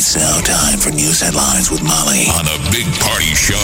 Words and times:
It's 0.00 0.16
now 0.16 0.40
time 0.40 0.78
for 0.78 0.88
news 0.88 1.20
headlines 1.20 1.70
with 1.70 1.82
Molly 1.82 2.24
on 2.32 2.46
a 2.46 2.70
big 2.72 2.86
party 3.00 3.34
show 3.34 3.54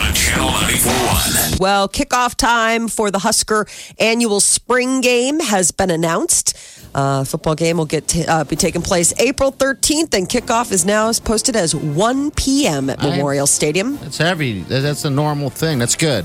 on 0.00 0.12
Channel 0.12 0.50
941. 0.50 1.58
Well, 1.60 1.88
kickoff 1.88 2.34
time 2.34 2.88
for 2.88 3.12
the 3.12 3.20
Husker 3.20 3.64
annual 4.00 4.40
spring 4.40 5.00
game 5.00 5.38
has 5.38 5.70
been 5.70 5.90
announced. 5.92 6.58
Uh, 6.92 7.22
football 7.22 7.54
game 7.54 7.76
will 7.76 7.86
get 7.86 8.08
t- 8.08 8.26
uh, 8.26 8.42
be 8.42 8.56
taking 8.56 8.82
place 8.82 9.14
April 9.20 9.52
13th, 9.52 10.12
and 10.14 10.28
kickoff 10.28 10.72
is 10.72 10.84
now 10.84 11.12
posted 11.12 11.54
as 11.54 11.72
1 11.72 12.32
p.m. 12.32 12.90
at 12.90 13.00
Memorial 13.00 13.46
Stadium. 13.46 13.96
That's 13.98 14.20
every. 14.20 14.62
That's 14.62 15.04
a 15.04 15.10
normal 15.10 15.50
thing. 15.50 15.78
That's 15.78 15.94
good. 15.94 16.24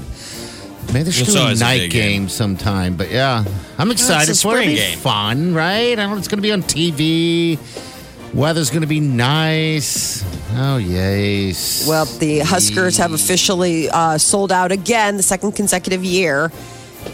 Maybe 0.91 1.03
they 1.03 1.11
should 1.11 1.27
It's 1.27 1.33
do 1.33 1.37
a 1.39 1.43
always 1.43 1.61
a 1.61 1.65
night 1.65 1.91
game. 1.91 2.21
game. 2.23 2.29
sometime. 2.29 2.95
But 2.95 3.11
yeah, 3.11 3.45
I'm 3.77 3.91
excited 3.91 4.31
it's 4.31 4.39
a 4.39 4.41
for 4.41 4.55
it. 4.57 4.61
spring 4.61 4.69
It'll 4.71 4.85
be 4.85 4.89
game. 4.89 4.97
Fun, 4.97 5.53
right? 5.53 5.99
I 5.99 6.05
know 6.07 6.17
it's 6.17 6.27
going 6.27 6.39
to 6.39 6.41
be 6.41 6.51
on 6.51 6.63
TV. 6.63 7.59
Weather's 8.33 8.69
going 8.69 8.81
to 8.81 8.87
be 8.87 8.99
nice. 8.99 10.23
Oh 10.55 10.77
yes. 10.77 11.87
Well, 11.87 12.05
the 12.05 12.39
Huskers 12.39 12.97
have 12.97 13.13
officially 13.13 13.89
uh, 13.89 14.17
sold 14.17 14.51
out 14.51 14.71
again, 14.71 15.17
the 15.17 15.23
second 15.23 15.53
consecutive 15.53 16.03
year. 16.03 16.51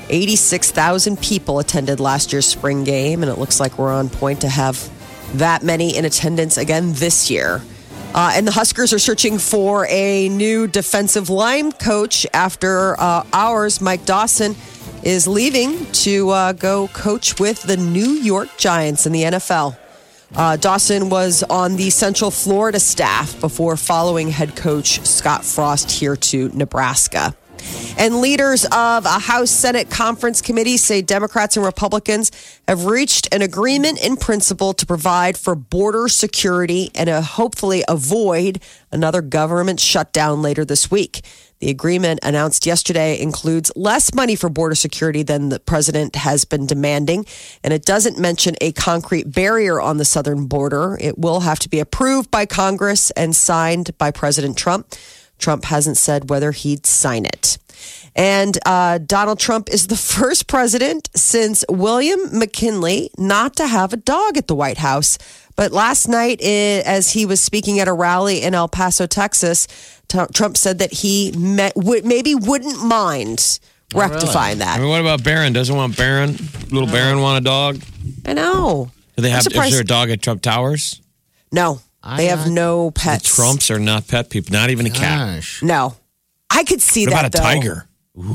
86,000 0.10 1.20
people 1.22 1.60
attended 1.60 2.00
last 2.00 2.34
year's 2.34 2.46
spring 2.46 2.84
game, 2.84 3.24
and 3.24 3.32
it 3.32 3.38
looks 3.38 3.60
like 3.60 3.78
we're 3.78 3.94
on 3.94 4.10
point 4.10 4.42
to 4.42 4.50
have 4.50 4.90
that 5.38 5.64
many 5.64 5.96
in 5.96 6.06
attendance 6.06 6.58
again 6.58 6.94
this 6.94 7.30
year. 7.30 7.62
Uh, 8.14 8.32
and 8.34 8.48
the 8.48 8.52
Huskers 8.52 8.94
are 8.94 9.00
searching 9.00 9.38
for 9.38 9.86
a 9.90 10.30
new 10.30 10.68
defensive 10.68 11.30
line 11.30 11.72
coach 11.72 12.26
after 12.34 13.00
uh, 13.00 13.26
ours, 13.34 13.82
Mike 13.82 14.06
Dawson, 14.06 14.56
is 15.04 15.28
leaving 15.28 15.86
to 15.92 16.30
uh, 16.30 16.54
go 16.54 16.88
coach 16.90 17.40
with 17.40 17.62
the 17.64 17.78
New 17.78 18.10
York 18.10 18.50
Giants 18.58 19.06
in 19.06 19.12
the 19.12 19.24
NFL. 19.24 19.78
Uh, 20.36 20.58
Dawson 20.58 21.10
was 21.10 21.44
on 21.44 21.78
the 21.78 21.90
Central 21.90 22.30
Florida 22.30 22.78
staff 22.78 23.40
before 23.40 23.78
following 23.78 24.30
head 24.30 24.54
coach 24.54 25.00
Scott 25.06 25.46
Frost 25.46 25.90
here 25.90 26.18
to 26.18 26.50
Nebraska. 26.50 27.34
And 27.98 28.20
leaders 28.20 28.66
of 28.66 29.06
a 29.06 29.20
House 29.20 29.50
Senate 29.50 29.90
conference 29.90 30.42
committee 30.42 30.76
say 30.76 31.02
Democrats 31.02 31.56
and 31.56 31.66
Republicans 31.66 32.32
have 32.68 32.86
reached 32.86 33.34
an 33.34 33.42
agreement 33.42 34.04
in 34.04 34.18
principle 34.18 34.74
to 34.74 34.86
provide 34.86 35.38
for 35.38 35.56
border 35.56 36.10
security 36.10 36.92
and 36.94 37.10
uh, 37.10 37.22
hopefully 37.22 37.86
avoid 37.88 38.62
another 38.92 39.22
government 39.22 39.80
shutdown 39.80 40.42
later 40.42 40.66
this 40.66 40.92
week. 40.92 41.22
The 41.60 41.70
agreement 41.70 42.20
announced 42.22 42.66
yesterday 42.66 43.20
includes 43.20 43.72
less 43.76 44.14
money 44.14 44.36
for 44.36 44.50
border 44.50 44.76
security 44.76 45.24
than 45.24 45.50
the 45.50 45.60
president 45.60 46.16
has 46.18 46.44
been 46.44 46.66
demanding, 46.66 47.26
and 47.64 47.74
it 47.74 47.86
doesn't 47.86 48.20
mention 48.20 48.56
a 48.60 48.74
concrete 48.74 49.32
barrier 49.32 49.80
on 49.80 49.98
the 49.98 50.06
southern 50.06 50.48
border. 50.48 50.98
It 51.00 51.18
will 51.18 51.42
have 51.42 51.60
to 51.60 51.70
be 51.70 51.80
approved 51.80 52.30
by 52.30 52.46
Congress 52.46 53.10
and 53.12 53.36
signed 53.36 53.98
by 53.98 54.12
President 54.12 54.58
Trump. 54.58 54.94
Trump 55.40 55.66
hasn't 55.66 55.98
said 55.98 56.30
whether 56.30 56.52
he'd 56.52 56.86
sign 56.86 57.26
it. 57.26 57.58
And 58.16 58.58
uh, 58.66 59.00
Donald 59.00 59.40
Trump 59.40 59.70
is 59.70 59.88
the 59.88 59.96
first 59.98 60.48
president 60.48 61.10
since 61.16 61.66
William 61.70 62.38
McKinley 62.38 63.12
not 63.18 63.56
to 63.58 63.68
have 63.68 63.94
a 63.94 63.98
dog 63.98 64.38
at 64.38 64.48
the 64.48 64.56
White 64.56 64.78
House. 64.78 65.18
But 65.56 65.72
last 65.72 66.08
night, 66.08 66.42
as 66.42 67.12
he 67.12 67.26
was 67.26 67.40
speaking 67.42 67.80
at 67.80 67.88
a 67.88 67.94
rally 67.94 68.42
in 68.42 68.54
El 68.54 68.68
Paso, 68.68 69.08
Texas, 69.08 69.68
Trump 70.34 70.58
said 70.58 70.80
that 70.80 70.92
he 70.92 71.32
met, 71.38 71.74
would, 71.76 72.06
maybe 72.06 72.36
wouldn't 72.36 72.84
mind 72.84 73.60
rectifying 73.94 74.62
I 74.62 74.66
that. 74.66 74.80
mean, 74.80 74.90
what 74.90 75.00
about 75.02 75.24
Barron? 75.24 75.54
Doesn't 75.54 75.76
want 75.76 75.96
Barron? 75.96 76.32
Little 76.72 76.88
Barron 76.88 77.22
want 77.22 77.42
a 77.42 77.44
dog? 77.46 77.80
I 78.26 78.34
know. 78.34 78.92
Do 79.16 79.22
they 79.22 79.30
have? 79.30 79.48
Is 79.48 79.54
there 79.72 79.82
a 79.82 79.86
dog 79.86 80.10
at 80.10 80.22
Trump 80.22 80.42
Towers? 80.42 81.02
No, 81.54 81.80
they 82.18 82.26
have 82.26 82.50
no 82.52 82.92
pets. 82.92 83.30
The 83.30 83.36
Trumps 83.42 83.72
are 83.72 83.80
not 83.80 84.08
pet 84.10 84.30
people. 84.30 84.52
Not 84.52 84.72
even 84.72 84.86
a 84.86 84.90
cat. 84.90 85.42
No, 85.62 85.96
I 86.50 86.66
could 86.66 86.82
see 86.82 87.06
What 87.06 87.12
that. 87.14 87.20
about 87.20 87.36
a 87.36 87.38
though. 87.38 87.44
tiger? 87.44 87.88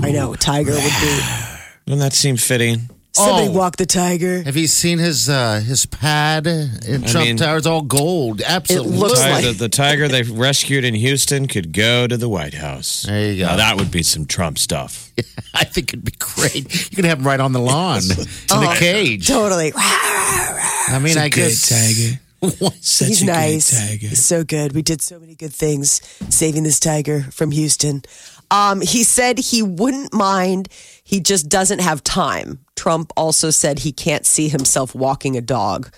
I 0.03 0.13
know, 0.13 0.35
tiger 0.35 0.73
would 0.73 0.83
be. 0.83 1.21
Doesn't 1.87 1.99
that 2.01 2.13
seem 2.15 2.37
fitting? 2.39 2.89
Somebody 3.13 3.49
Oh. 3.49 3.53
walk 3.53 3.77
the 3.77 3.87
tiger. 3.87 4.43
Have 4.45 4.57
you 4.57 4.69
seen 4.69 4.99
his 4.99 5.29
uh, 5.29 5.61
his 5.67 5.85
pad 5.85 6.47
in 6.47 7.03
Trump 7.03 7.27
mean- 7.27 7.37
Tower? 7.37 7.57
It's 7.59 7.67
all 7.67 7.83
gold. 7.83 8.41
Absolutely. 8.41 8.97
looks 8.97 9.21
Ti- 9.21 9.31
like- 9.31 9.45
the, 9.45 9.53
the 9.53 9.69
tiger 9.69 10.07
they 10.07 10.23
rescued 10.23 10.85
in 10.85 10.95
Houston 10.95 11.49
could 11.49 11.73
go 11.73 12.07
to 12.07 12.17
the 12.17 12.29
White 12.29 12.55
House. 12.55 13.03
There 13.03 13.33
you 13.33 13.41
go. 13.41 13.47
Now, 13.49 13.57
that 13.57 13.77
would 13.79 13.91
be 13.91 14.05
some 14.05 14.27
Trump 14.27 14.59
stuff. 14.59 15.11
I 15.55 15.65
think 15.65 15.93
it'd 15.93 16.05
be 16.05 16.13
great. 16.19 16.91
You 16.91 16.97
could 16.97 17.05
have 17.05 17.19
him 17.19 17.27
right 17.27 17.41
on 17.41 17.53
the 17.53 17.59
lawn 17.61 18.01
in 18.05 18.63
a 18.63 18.75
cage. 18.77 19.27
Totally. 19.27 19.73
I 19.77 21.01
mean, 21.03 21.19
I 21.19 21.29
guess 21.29 21.59
Such 22.81 23.09
He's 23.09 23.23
a 23.23 23.27
good 23.27 23.33
nice. 23.33 23.71
tiger. 23.71 24.07
He's 24.07 24.25
so 24.25 24.45
good. 24.45 24.73
We 24.73 24.83
did 24.83 25.03
so 25.03 25.19
many 25.19 25.35
good 25.35 25.53
things 25.53 26.01
saving 26.35 26.63
this 26.63 26.81
tiger 26.81 27.23
from 27.33 27.51
Houston. 27.51 28.03
Um, 28.51 28.81
he 28.81 29.05
said 29.05 29.39
he 29.39 29.63
wouldn't 29.63 30.13
mind. 30.15 30.69
He 31.11 31.19
just 31.21 31.49
doesn't 31.49 31.81
have 31.81 32.05
time. 32.05 32.61
Trump 32.77 33.13
also 33.17 33.51
said 33.51 33.81
he 33.81 33.91
can't 33.91 34.25
see 34.25 34.49
himself 34.49 34.95
walking 34.95 35.37
a 35.37 35.41
dog 35.41 35.93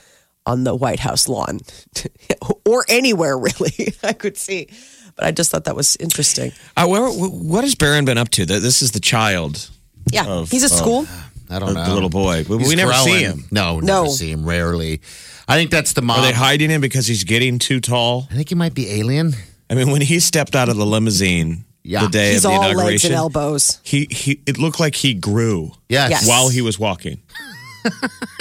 on 0.47 0.65
the 0.65 0.75
White 0.75 1.00
House 1.00 1.28
lawn 1.28 1.61
or 2.67 2.87
anywhere, 2.89 3.37
really. 3.39 3.93
I 4.03 4.15
could 4.15 4.39
see. 4.39 4.69
But 5.15 5.27
I 5.27 5.31
just 5.31 5.50
thought 5.50 5.65
that 5.65 5.77
was 5.77 5.97
interesting. 5.97 6.53
Uh, 6.75 6.87
where, 6.89 7.06
what 7.11 7.62
has 7.65 7.75
Barron 7.75 8.06
been 8.06 8.17
up 8.17 8.31
to? 8.31 8.47
This 8.47 8.81
is 8.81 8.93
the 8.93 9.00
child, 9.00 9.69
Yeah. 10.11 10.25
Of- 10.27 10.50
he's 10.50 10.65
at 10.65 10.71
of- 10.73 10.77
school. 10.78 11.06
I 11.50 11.59
don't 11.59 11.75
know. 11.75 11.84
the 11.84 11.93
little 11.93 12.09
boy. 12.09 12.47
We, 12.49 12.56
we 12.56 12.75
never 12.77 12.94
see 12.94 13.21
him. 13.23 13.44
No, 13.50 13.79
No. 13.81 14.05
never 14.05 14.09
see 14.15 14.31
him. 14.33 14.47
Rarely. 14.47 15.03
I 15.47 15.56
think 15.56 15.71
that's 15.71 15.93
the 15.93 16.00
mom. 16.00 16.21
Are 16.21 16.23
they 16.23 16.33
hiding 16.33 16.71
him 16.71 16.81
because 16.81 17.06
he's 17.06 17.25
getting 17.25 17.59
too 17.59 17.79
tall? 17.79 18.27
I 18.31 18.34
think 18.37 18.49
he 18.49 18.55
might 18.55 18.73
be 18.73 18.89
alien. 18.91 19.34
I 19.69 19.75
mean, 19.75 19.91
when 19.91 20.00
he 20.00 20.19
stepped 20.21 20.56
out 20.56 20.71
of 20.71 20.79
the 20.79 20.87
limousine 20.87 21.67
Yeah. 21.84 22.03
the 22.04 22.09
day 22.10 22.32
He's 22.32 22.44
of 22.44 22.50
the 22.53 22.56
all 22.56 22.60
legs 22.60 22.70
and 22.70 22.78
inauguration, 22.78 23.12
elbows. 23.12 23.81
he, 23.82 24.06
he 24.10 24.41
it 24.47 24.59
looked 24.59 24.78
like 24.81 24.94
he 24.94 25.15
grew 25.15 25.72
Yes. 25.88 26.10
Yes. 26.10 26.28
while 26.28 26.48
he 26.48 26.60
was 26.62 26.78
walking. 26.78 27.20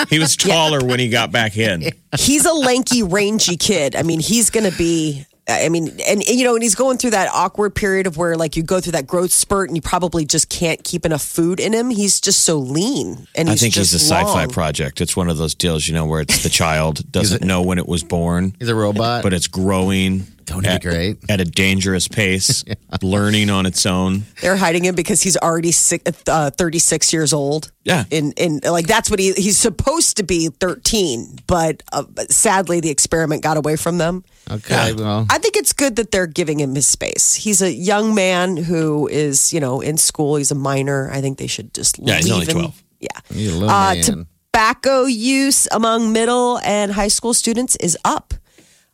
he 0.09 0.19
was 0.19 0.35
taller 0.38 0.85
when 0.85 1.00
he 1.00 1.09
got 1.09 1.31
back 1.31 1.57
in. 1.57 1.84
he's 2.19 2.46
a 2.46 2.53
lanky, 2.53 3.02
rangy 3.03 3.57
kid. 3.57 3.96
I 3.96 4.03
mean, 4.03 4.19
he's 4.19 4.50
going 4.50 4.69
to 4.69 4.78
be. 4.78 5.25
I 5.50 5.68
mean, 5.69 5.88
and, 6.07 6.22
and, 6.22 6.24
you 6.28 6.44
know, 6.46 6.53
and 6.53 6.62
he's 6.62 6.75
going 6.75 6.97
through 7.00 7.09
that 7.09 7.28
awkward 7.34 7.74
period 7.74 8.06
of 8.06 8.16
where, 8.16 8.38
like, 8.38 8.56
you 8.56 8.62
go 8.63 8.79
through 8.79 8.91
that 8.94 9.07
growth 9.07 9.31
spurt, 9.34 9.69
and 9.69 9.75
you 9.75 9.81
probably 9.81 10.23
just 10.23 10.47
can't 10.50 10.81
keep 10.84 11.03
enough 11.06 11.23
food 11.23 11.59
in 11.59 11.73
him. 11.73 11.90
He's 11.90 12.22
just 12.22 12.44
so 12.44 12.59
lean, 12.59 13.28
and 13.35 13.50
I 13.50 13.53
he's 13.53 13.62
think 13.62 13.73
he's 13.73 13.91
just 13.91 13.96
a 13.96 14.06
sci-fi 14.06 14.41
long. 14.44 14.50
project. 14.50 15.02
It's 15.02 15.18
one 15.18 15.29
of 15.29 15.38
those 15.38 15.56
deals, 15.56 15.88
you 15.88 15.96
know, 15.96 16.06
where 16.06 16.22
it's 16.22 16.44
the 16.44 16.50
child 16.63 17.12
doesn't 17.12 17.44
know 17.44 17.63
when 17.63 17.79
it 17.79 17.88
was 17.88 18.03
born, 18.03 18.56
He's 18.59 18.69
a 18.69 18.75
robot. 18.75 19.23
but 19.23 19.34
it's 19.34 19.47
growing. 19.47 20.28
Don't 20.51 20.63
he 20.63 20.69
be 20.69 20.75
at, 20.75 20.81
great? 20.81 21.17
at 21.29 21.39
a 21.41 21.45
dangerous 21.45 22.07
pace, 22.07 22.63
learning 23.01 23.50
on 23.50 23.66
its 23.66 23.85
own. 23.85 24.23
They're 24.41 24.56
hiding 24.57 24.85
him 24.85 24.95
because 24.95 25.22
he's 25.22 25.38
already 25.38 25.72
six, 25.72 26.03
uh, 26.28 26.51
36 26.51 27.12
years 27.13 27.34
old. 27.34 27.72
Yeah. 27.84 28.03
In, 28.12 28.31
in 28.34 28.59
like, 28.63 28.85
that's 28.88 29.09
what 29.09 29.19
he, 29.19 29.34
he's 29.34 29.57
supposed 29.57 30.17
to 30.17 30.23
be 30.23 30.50
13, 30.50 31.40
but 31.47 31.81
uh, 31.91 32.03
but 32.03 32.31
sadly, 32.31 32.79
the 32.79 32.90
experiment 32.90 33.41
got 33.44 33.57
away 33.57 33.75
from 33.75 33.97
them. 33.97 34.23
okay, 34.52 34.93
well, 34.93 35.26
I 35.29 35.37
think 35.40 35.55
it's 35.58 35.73
good 35.73 35.96
that 35.96 36.11
they're 36.11 36.28
giving 36.28 36.59
him 36.59 36.76
his 36.76 36.87
space. 36.87 37.34
He's 37.34 37.61
a 37.61 37.72
young 37.72 38.14
man 38.14 38.58
who 38.58 39.08
is, 39.08 39.52
you 39.53 39.59
know, 39.59 39.81
in 39.81 39.97
school. 39.97 40.35
He's 40.35 40.52
a 40.52 40.55
minor. 40.55 41.09
I 41.11 41.22
think 41.22 41.37
they 41.40 41.47
should 41.47 41.73
just 41.73 41.97
Yeah, 41.99 42.16
leave 42.16 42.23
he's 42.23 42.31
only 42.31 42.46
him. 42.46 42.52
12. 42.53 42.84
Yeah. 42.99 43.08
He's 43.34 43.49
a 43.52 43.53
little 43.53 43.70
Uh, 43.70 43.93
man. 43.96 44.03
tobacco 44.03 45.05
use 45.05 45.67
among 45.72 46.11
middle 46.14 46.59
and 46.59 46.91
high 46.91 47.08
school 47.08 47.34
students 47.34 47.76
is 47.78 47.97
up. 48.05 48.34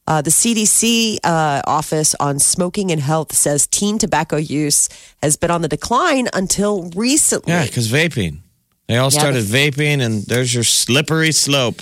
Uh, 0.08 0.22
the 0.22 0.30
CDC 0.30 1.18
uh, 1.24 1.62
office 1.68 2.16
on 2.20 2.40
smoking 2.40 2.92
and 2.92 3.02
health 3.02 3.34
says 3.34 3.68
teen 3.68 3.98
tobacco 3.98 4.38
use 4.38 4.88
has 5.22 5.36
been 5.36 5.52
on 5.52 5.62
the 5.62 5.68
decline 5.68 6.28
until 6.34 6.90
recently. 6.96 7.52
Yeah, 7.52 7.66
because 7.66 7.92
vaping. 7.92 8.40
They 8.88 8.96
all 8.98 9.12
Yeah, 9.12 9.20
started 9.20 9.44
the- 9.44 9.58
vaping, 9.72 10.02
and 10.02 10.24
there's 10.24 10.54
your 10.54 10.64
slippery 10.64 11.34
slope. 11.34 11.82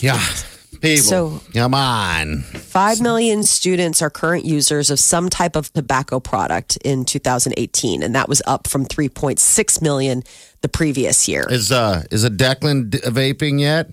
yeah. 0.00 0.24
People, 0.80 1.04
So- 1.04 1.40
come 1.54 1.72
on. 1.74 2.42
Five 2.42 3.00
million 3.00 3.42
students 3.44 4.02
are 4.02 4.10
current 4.10 4.44
users 4.44 4.90
of 4.90 5.00
some 5.00 5.30
type 5.30 5.56
of 5.56 5.72
tobacco 5.72 6.20
product 6.20 6.76
in 6.84 7.04
2018, 7.06 8.02
and 8.02 8.14
that 8.14 8.28
was 8.28 8.42
up 8.46 8.66
from 8.68 8.84
3.6 8.84 9.80
million 9.80 10.22
the 10.60 10.68
previous 10.68 11.26
year. 11.28 11.46
Is 11.50 11.72
uh 11.72 12.02
is 12.10 12.24
a 12.24 12.30
Declan 12.30 12.90
d- 12.90 12.98
vaping 12.98 13.58
yet? 13.58 13.88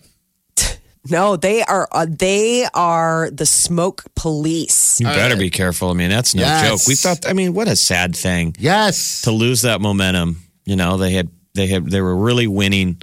No, 1.09 1.35
they 1.35 1.63
are 1.63 1.87
uh, 1.91 2.05
they 2.09 2.65
are 2.73 3.29
the 3.29 3.45
smoke 3.45 4.03
police. 4.15 4.99
You 5.01 5.07
better 5.07 5.35
be 5.35 5.49
careful. 5.49 5.89
I 5.89 5.93
mean, 5.93 6.09
that's 6.09 6.33
no 6.33 6.43
Yes. 6.43 6.67
joke. 6.69 6.87
We 6.87 6.95
thought. 6.95 7.27
I 7.27 7.33
mean, 7.33 7.53
what 7.53 7.67
a 7.67 7.75
sad 7.75 8.15
thing 8.15 8.55
Yes. 8.57 9.21
to 9.23 9.31
lose 9.31 9.63
that 9.63 9.81
momentum. 9.81 10.41
You 10.65 10.77
know, 10.77 10.97
they 10.97 11.11
had 11.11 11.27
they 11.55 11.67
had 11.67 11.89
they 11.91 11.99
were 11.99 12.15
really 12.15 12.47
winning 12.47 13.01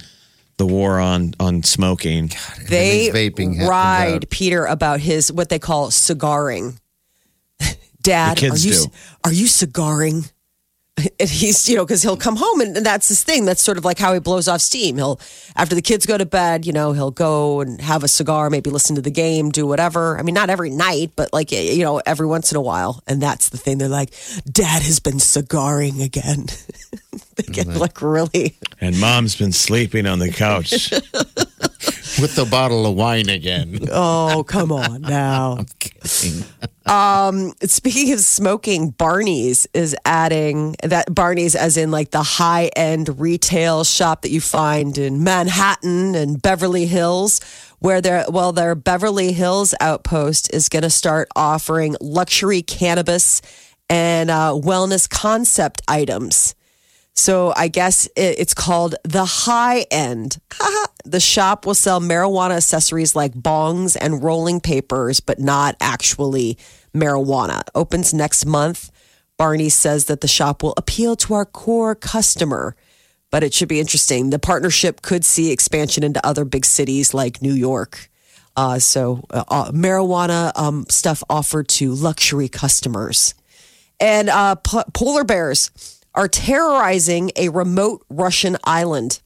the 0.56 0.64
war 0.67 0.99
on 0.99 1.35
on 1.38 1.62
smoking. 1.62 2.32
They 2.69 3.11
these 3.11 3.14
vaping 3.14 3.56
head- 3.56 3.69
ride 3.69 4.25
uh, 4.25 4.29
Peter 4.31 4.64
about 4.64 5.00
his 5.00 5.31
what 5.31 5.50
they 5.50 5.58
call 5.58 5.91
cigaring. 5.91 6.79
Dad, 8.02 8.37
The 8.37 8.41
kids 8.41 8.64
are 8.64 8.69
you 8.69 8.75
do. 8.87 8.91
are 9.25 9.32
you 9.32 9.47
cigaring? 9.47 10.31
And 11.20 11.29
he's, 11.29 11.69
you 11.69 11.76
know, 11.76 11.85
because 11.85 12.02
he'll 12.02 12.17
come 12.17 12.37
home 12.37 12.61
and, 12.62 12.76
and 12.76 12.87
that's 12.87 13.08
his 13.08 13.23
thing. 13.23 13.44
That's 13.44 13.62
sort 13.62 13.76
of 13.76 13.85
like 13.85 13.99
how 13.99 14.14
he 14.14 14.20
blows 14.20 14.49
off 14.49 14.62
steam. 14.62 14.97
He'll, 14.97 15.20
after 15.55 15.75
the 15.75 15.82
kids 15.82 16.06
go 16.06 16.17
to 16.17 16.25
bed, 16.25 16.64
you 16.64 16.73
know, 16.73 16.93
he'll 16.93 17.11
go 17.11 17.61
and 17.61 17.79
have 17.81 18.02
a 18.05 18.08
cigar, 18.08 18.49
maybe 18.49 18.70
listen 18.70 18.97
to 18.97 19.02
the 19.02 19.11
game, 19.11 19.50
do 19.50 19.67
whatever. 19.67 20.19
I 20.19 20.23
mean, 20.23 20.35
not 20.35 20.49
every 20.49 20.70
night, 20.70 21.12
but 21.17 21.32
like, 21.32 21.52
you 21.52 21.82
know, 21.85 22.00
every 22.06 22.26
once 22.26 22.52
in 22.52 22.56
a 22.56 22.61
while. 22.61 23.02
And 23.06 23.20
that's 23.20 23.50
the 23.50 23.58
thing. 23.58 23.79
They're 23.79 23.88
like, 23.88 24.14
Dad 24.50 24.82
has 24.82 24.99
been 24.99 25.19
cigaring 25.19 26.02
again. 26.02 26.47
they 27.37 27.43
get 27.43 27.67
like 27.67 28.00
really. 28.00 28.56
And 28.81 28.99
mom's 28.99 29.37
been 29.37 29.52
sleeping 29.52 30.06
on 30.06 30.20
the 30.20 30.31
couch. 30.31 30.93
With 32.20 32.35
the 32.35 32.44
bottle 32.44 32.87
of 32.87 32.97
wine 32.97 33.29
again. 33.29 33.79
Oh, 33.91 34.44
come 34.47 34.73
on 34.73 35.02
now. 35.02 35.64
Kidding. 36.91 37.69
Speaking 37.69 38.13
of 38.13 38.21
smoking, 38.21 38.91
Barney's 38.91 39.67
is 39.73 39.97
adding 40.05 40.77
that 40.83 41.15
Barney's, 41.15 41.55
as 41.55 41.77
in 41.77 41.91
like 41.91 42.11
the 42.11 42.23
high 42.23 42.71
end 42.77 43.21
retail 43.21 43.85
shop 43.85 44.23
that 44.23 44.31
you 44.31 44.41
find 44.41 44.99
in 44.99 45.23
Manhattan 45.23 46.15
and 46.15 46.43
Beverly 46.43 46.87
Hills, 46.87 47.41
where 47.79 48.01
their 48.01 48.25
well, 48.29 48.53
their 48.53 48.75
Beverly 48.75 49.33
Hills 49.33 49.75
outpost 49.81 50.53
is 50.53 50.69
going 50.69 50.83
to 50.83 50.91
start 50.91 51.29
offering 51.37 51.97
luxury 52.01 52.63
cannabis 52.63 53.41
and 53.89 54.31
uh, 54.31 54.53
wellness 54.55 55.09
concept 55.09 55.83
items. 55.89 56.55
So 57.15 57.53
I 57.57 57.69
guess 57.69 58.07
it, 58.17 58.39
it's 58.39 58.55
called 58.55 58.95
the 59.05 59.25
high 59.25 59.87
end. 59.91 60.39
the 61.05 61.21
shop 61.21 61.67
will 61.67 61.75
sell 61.75 62.01
marijuana 62.01 62.57
accessories 62.57 63.15
like 63.15 63.35
bongs 63.35 63.97
and 64.01 64.23
rolling 64.23 64.61
papers, 64.61 65.21
but 65.21 65.39
not 65.39 65.77
actually 65.81 66.59
marijuana. 66.95 67.63
Opens 67.75 68.13
next 68.15 68.47
month. 68.47 68.91
Barney 69.37 69.69
says 69.69 70.05
that 70.07 70.21
the 70.21 70.29
shop 70.29 70.63
will 70.63 70.75
appeal 70.77 71.17
to 71.17 71.35
our 71.35 71.47
core 71.47 71.95
customer, 71.95 72.77
but 73.31 73.43
it 73.43 73.55
should 73.55 73.69
be 73.69 73.81
interesting. 73.81 74.31
The 74.31 74.39
partnership 74.39 75.01
could 75.03 75.25
see 75.25 75.51
expansion 75.51 76.05
into 76.05 76.25
other 76.27 76.45
big 76.45 76.65
cities 76.65 77.15
like 77.15 77.41
New 77.41 77.55
York. 77.55 78.11
Uh, 78.57 78.79
so 78.79 79.25
uh, 79.31 79.45
uh, 79.49 79.71
marijuana 79.71 80.53
um, 80.59 80.85
stuff 80.89 81.23
offered 81.31 81.69
to 81.69 81.93
luxury 81.93 82.49
customers. 82.49 83.35
And 83.99 84.29
uh, 84.29 84.57
po- 84.57 84.85
polar 84.93 85.25
bears 85.25 85.71
are 86.15 86.29
terrorizing 86.29 87.31
a 87.37 87.49
remote 87.49 88.05
Russian 88.11 88.57
island. 88.65 89.21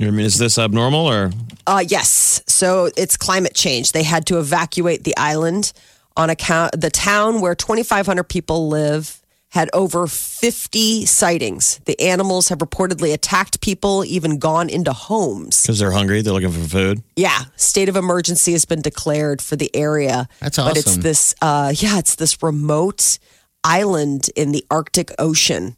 I 0.00 0.04
mean, 0.04 0.20
is 0.20 0.38
this 0.38 0.58
abnormal 0.58 1.06
or 1.06 1.32
Uh, 1.66 1.84
yes. 1.86 2.40
So 2.46 2.90
it's 2.96 3.16
climate 3.16 3.54
change. 3.54 3.92
They 3.92 4.04
had 4.04 4.26
to 4.26 4.38
evacuate 4.38 5.04
the 5.04 5.16
island 5.16 5.72
on 6.18 6.28
account 6.28 6.78
the 6.78 6.90
town 6.90 7.40
where 7.40 7.54
2,500 7.54 8.24
people 8.24 8.68
live 8.68 9.22
had 9.50 9.70
over 9.72 10.06
50 10.06 11.06
sightings. 11.06 11.80
The 11.86 11.98
animals 12.00 12.48
have 12.50 12.58
reportedly 12.58 13.14
attacked 13.14 13.62
people, 13.62 14.04
even 14.04 14.38
gone 14.38 14.68
into 14.68 14.92
homes. 14.92 15.62
because 15.62 15.78
they're 15.78 15.90
hungry? 15.92 16.20
They're 16.20 16.34
looking 16.34 16.52
for 16.52 16.68
food. 16.68 17.02
Yeah, 17.16 17.44
state 17.56 17.88
of 17.88 17.96
emergency 17.96 18.52
has 18.52 18.66
been 18.66 18.82
declared 18.82 19.40
for 19.40 19.56
the 19.56 19.74
area. 19.74 20.28
That's 20.40 20.58
awesome. 20.58 20.70
But 20.70 20.76
it's 20.76 20.96
this, 20.98 21.34
uh, 21.40 21.72
yeah, 21.74 21.98
it's 21.98 22.16
this 22.16 22.42
remote 22.42 23.18
island 23.64 24.28
in 24.36 24.52
the 24.52 24.64
Arctic 24.70 25.12
Ocean. 25.18 25.76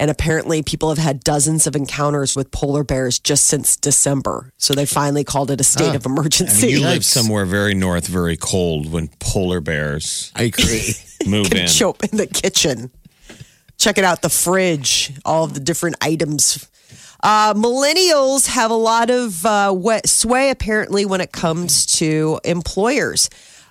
And 0.00 0.10
apparently, 0.10 0.62
people 0.62 0.88
have 0.90 0.98
had 0.98 1.24
dozens 1.24 1.66
of 1.66 1.74
encounters 1.74 2.36
with 2.36 2.52
polar 2.52 2.84
bears 2.84 3.18
just 3.18 3.44
since 3.48 3.76
December. 3.76 4.52
So 4.56 4.72
they 4.72 4.86
finally 4.86 5.24
called 5.24 5.50
it 5.50 5.60
a 5.60 5.64
state 5.64 5.94
of 5.96 6.06
I 6.06 6.10
emergency. 6.10 6.66
mean, 6.66 6.76
you 6.76 6.82
live 6.82 7.04
somewhere 7.04 7.44
very 7.44 7.74
north, 7.74 8.06
very 8.06 8.36
cold. 8.36 8.90
When 8.92 9.08
polar 9.18 9.60
bears 9.60 10.32
I 10.36 10.44
agree. 10.44 10.94
move 11.26 11.52
in, 11.52 11.66
show 11.66 11.90
up 11.90 12.04
in 12.04 12.16
the 12.16 12.28
kitchen. 12.28 12.90
Check 13.76 13.98
it 13.98 14.04
out, 14.04 14.22
the 14.22 14.28
fridge, 14.28 15.12
all 15.24 15.44
of 15.44 15.54
the 15.54 15.60
different 15.60 15.96
items. 16.00 16.68
Uh, 17.22 17.54
millennials 17.54 18.46
have 18.46 18.70
a 18.70 18.74
lot 18.74 19.10
of 19.10 19.44
uh, 19.44 20.00
sway 20.06 20.50
apparently 20.50 21.04
when 21.04 21.20
it 21.20 21.32
comes 21.32 21.86
to 21.86 22.40
employers. 22.44 23.28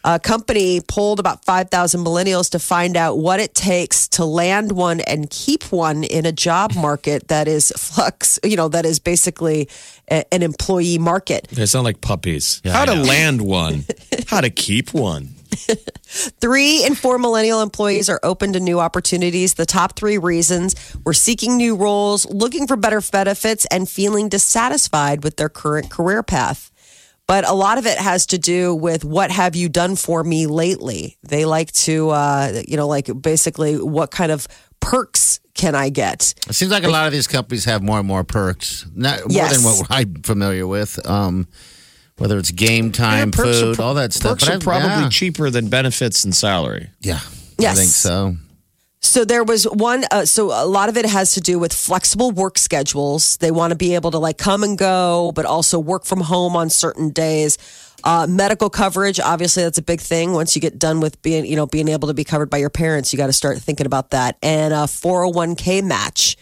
A 0.10 0.20
company 0.20 0.80
polled 0.80 1.20
about 1.20 1.44
5,000 1.44 2.00
millennials 2.02 2.50
to 2.52 2.60
find 2.60 2.96
out 2.96 3.18
what 3.18 3.42
it 3.42 3.54
takes 3.54 4.08
to 4.10 4.24
land 4.24 4.72
one 4.72 5.02
and 5.02 5.30
keep 5.30 5.64
one 5.70 6.06
in 6.06 6.26
a 6.26 6.32
job 6.32 6.74
market 6.76 7.28
that 7.28 7.46
is 7.50 7.74
flux, 7.76 8.40
you 8.42 8.56
know, 8.56 8.70
that 8.70 8.86
is 8.86 9.00
basically 9.00 9.68
a- 10.10 10.24
an 10.34 10.44
employee 10.44 10.98
market. 10.98 11.50
they 11.52 11.66
sound 11.66 11.84
like 11.84 12.00
puppies. 12.00 12.62
Yeah, 12.64 12.72
How 12.72 12.84
I 12.84 12.86
to 12.86 12.96
know. 12.96 13.02
land 13.04 13.42
one? 13.42 13.84
How 14.28 14.40
to 14.40 14.50
keep 14.50 14.94
one? 14.94 15.36
Three 16.40 16.86
in 16.86 16.96
four 16.96 17.18
millennial 17.18 17.62
employees 17.62 18.08
are 18.10 18.22
open 18.24 18.54
to 18.54 18.62
new 18.62 18.80
opportunities. 18.80 19.56
The 19.56 19.66
top 19.66 19.98
three 19.98 20.18
reasons 20.18 20.76
were 21.04 21.14
seeking 21.14 21.58
new 21.58 21.76
roles, 21.76 22.26
looking 22.28 22.66
for 22.66 22.78
better 22.78 23.02
benefits, 23.02 23.66
and 23.72 23.90
feeling 23.90 24.30
dissatisfied 24.30 25.24
with 25.26 25.36
their 25.36 25.50
current 25.50 25.90
career 25.90 26.24
path. 26.24 26.72
But 27.28 27.46
a 27.48 27.54
lot 27.54 27.78
of 27.78 27.86
it 27.86 27.98
has 27.98 28.26
to 28.28 28.38
do 28.38 28.74
with 28.74 29.04
what 29.04 29.32
have 29.32 29.56
you 29.56 29.68
done 29.68 29.96
for 29.98 30.24
me 30.24 30.48
lately? 30.48 31.18
They 31.24 31.44
like 31.46 31.72
to, 31.74 32.10
uh, 32.12 32.62
you 32.68 32.78
know, 32.78 32.88
like 32.88 33.10
basically 33.22 33.76
what 33.82 34.12
kind 34.12 34.32
of 34.32 34.48
perks 34.80 35.42
can 35.54 35.76
I 35.76 35.90
get? 35.90 36.34
It 36.48 36.54
seems 36.54 36.72
like 36.72 36.86
a 36.86 36.90
lot 36.90 37.06
of 37.08 37.12
these 37.12 37.28
companies 37.28 37.66
have 37.66 37.82
more 37.84 38.00
and 38.00 38.08
more 38.08 38.24
perks, 38.24 38.86
not 38.96 39.20
more 39.20 39.28
Yes. 39.30 39.56
than 39.56 39.64
what 39.66 39.88
I'm 39.90 40.22
familiar 40.24 40.66
with. 40.66 41.06
Um, 41.06 41.48
whether 42.18 42.38
it's 42.38 42.52
game 42.52 42.92
time, 42.94 43.30
Yeah, 43.30 43.36
perks 43.44 43.58
are 43.58 43.62
food, 43.62 43.76
pro- 43.76 43.86
all 43.86 43.94
that 43.96 44.14
stuff. 44.14 44.32
Perks 44.40 44.46
But 44.46 44.54
are 44.54 44.56
I- 44.56 44.60
probably 44.60 45.04
yeah. 45.04 45.10
cheaper 45.10 45.50
than 45.50 45.68
benefits 45.68 46.24
and 46.24 46.34
salary. 46.36 46.90
Yeah, 47.02 47.20
Yes. 47.60 47.74
I 47.78 47.80
think 47.82 47.92
so. 47.92 48.38
So 49.08 49.24
there 49.24 49.46
was 49.46 49.64
one. 49.64 50.04
Uh, 50.12 50.26
so 50.26 50.48
a 50.48 50.68
lot 50.68 50.90
of 50.90 50.98
it 50.98 51.06
has 51.06 51.32
to 51.36 51.42
do 51.42 51.58
with 51.60 51.72
flexible 51.72 52.32
work 52.32 52.58
schedules. 52.58 53.38
They 53.38 53.52
want 53.52 53.72
to 53.72 53.78
be 53.78 53.96
able 53.96 54.12
to 54.12 54.18
like 54.18 54.38
come 54.38 54.64
and 54.64 54.78
go, 54.78 55.32
but 55.34 55.46
also 55.46 55.80
work 55.80 56.04
from 56.04 56.20
home 56.20 56.58
on 56.58 56.70
certain 56.70 57.12
days. 57.12 57.58
Uh, 58.04 58.28
medical 58.30 58.70
coverage, 58.70 59.20
obviously, 59.20 59.64
that's 59.64 59.78
a 59.78 59.82
big 59.82 60.02
thing. 60.02 60.34
Once 60.34 60.56
you 60.56 60.62
get 60.62 60.78
done 60.78 61.00
with 61.00 61.22
being, 61.22 61.46
you 61.46 61.56
know, 61.56 61.66
being 61.66 61.88
able 61.88 62.10
to 62.10 62.14
be 62.14 62.26
covered 62.26 62.50
by 62.50 62.58
your 62.58 62.70
parents, 62.70 63.14
you 63.14 63.18
got 63.18 63.28
to 63.28 63.34
start 63.34 63.58
thinking 63.60 63.86
about 63.86 64.10
that. 64.10 64.38
And 64.44 64.74
a 64.74 64.88
401k 64.88 65.86
match. 65.86 66.36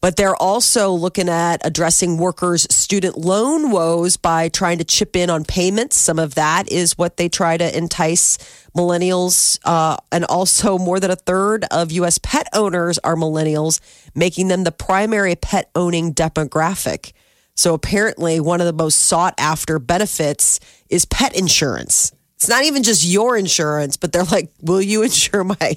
But 0.00 0.16
they're 0.16 0.36
also 0.36 0.92
looking 0.92 1.28
at 1.28 1.66
addressing 1.66 2.18
workers' 2.18 2.72
student 2.94 3.18
loan 3.18 3.72
woes 3.72 4.16
by 4.16 4.48
trying 4.48 4.78
to 4.78 4.84
chip 4.84 5.16
in 5.16 5.28
on 5.28 5.44
payments. 5.44 5.96
Some 5.96 6.20
of 6.20 6.36
that 6.36 6.70
is 6.70 6.96
what 6.96 7.16
they 7.16 7.28
try 7.28 7.56
to 7.56 7.76
entice 7.76 8.38
millennials. 8.72 9.58
Uh, 9.64 9.96
and 10.12 10.24
also, 10.26 10.78
more 10.78 11.00
than 11.00 11.10
a 11.10 11.16
third 11.16 11.64
of 11.72 11.90
U.S. 11.90 12.18
pet 12.18 12.46
owners 12.52 12.98
are 12.98 13.16
millennials, 13.16 13.80
making 14.14 14.46
them 14.46 14.62
the 14.62 14.70
primary 14.70 15.34
pet 15.34 15.72
owning 15.74 16.14
demographic. 16.14 17.10
So, 17.56 17.74
apparently, 17.74 18.38
one 18.38 18.60
of 18.60 18.68
the 18.68 18.72
most 18.72 19.00
sought 19.00 19.34
after 19.38 19.80
benefits 19.80 20.60
is 20.88 21.04
pet 21.04 21.36
insurance. 21.36 22.12
It's 22.36 22.48
not 22.48 22.62
even 22.62 22.84
just 22.84 23.04
your 23.04 23.36
insurance, 23.36 23.96
but 23.96 24.12
they're 24.12 24.22
like, 24.22 24.52
will 24.62 24.80
you 24.80 25.02
insure 25.02 25.42
my 25.42 25.76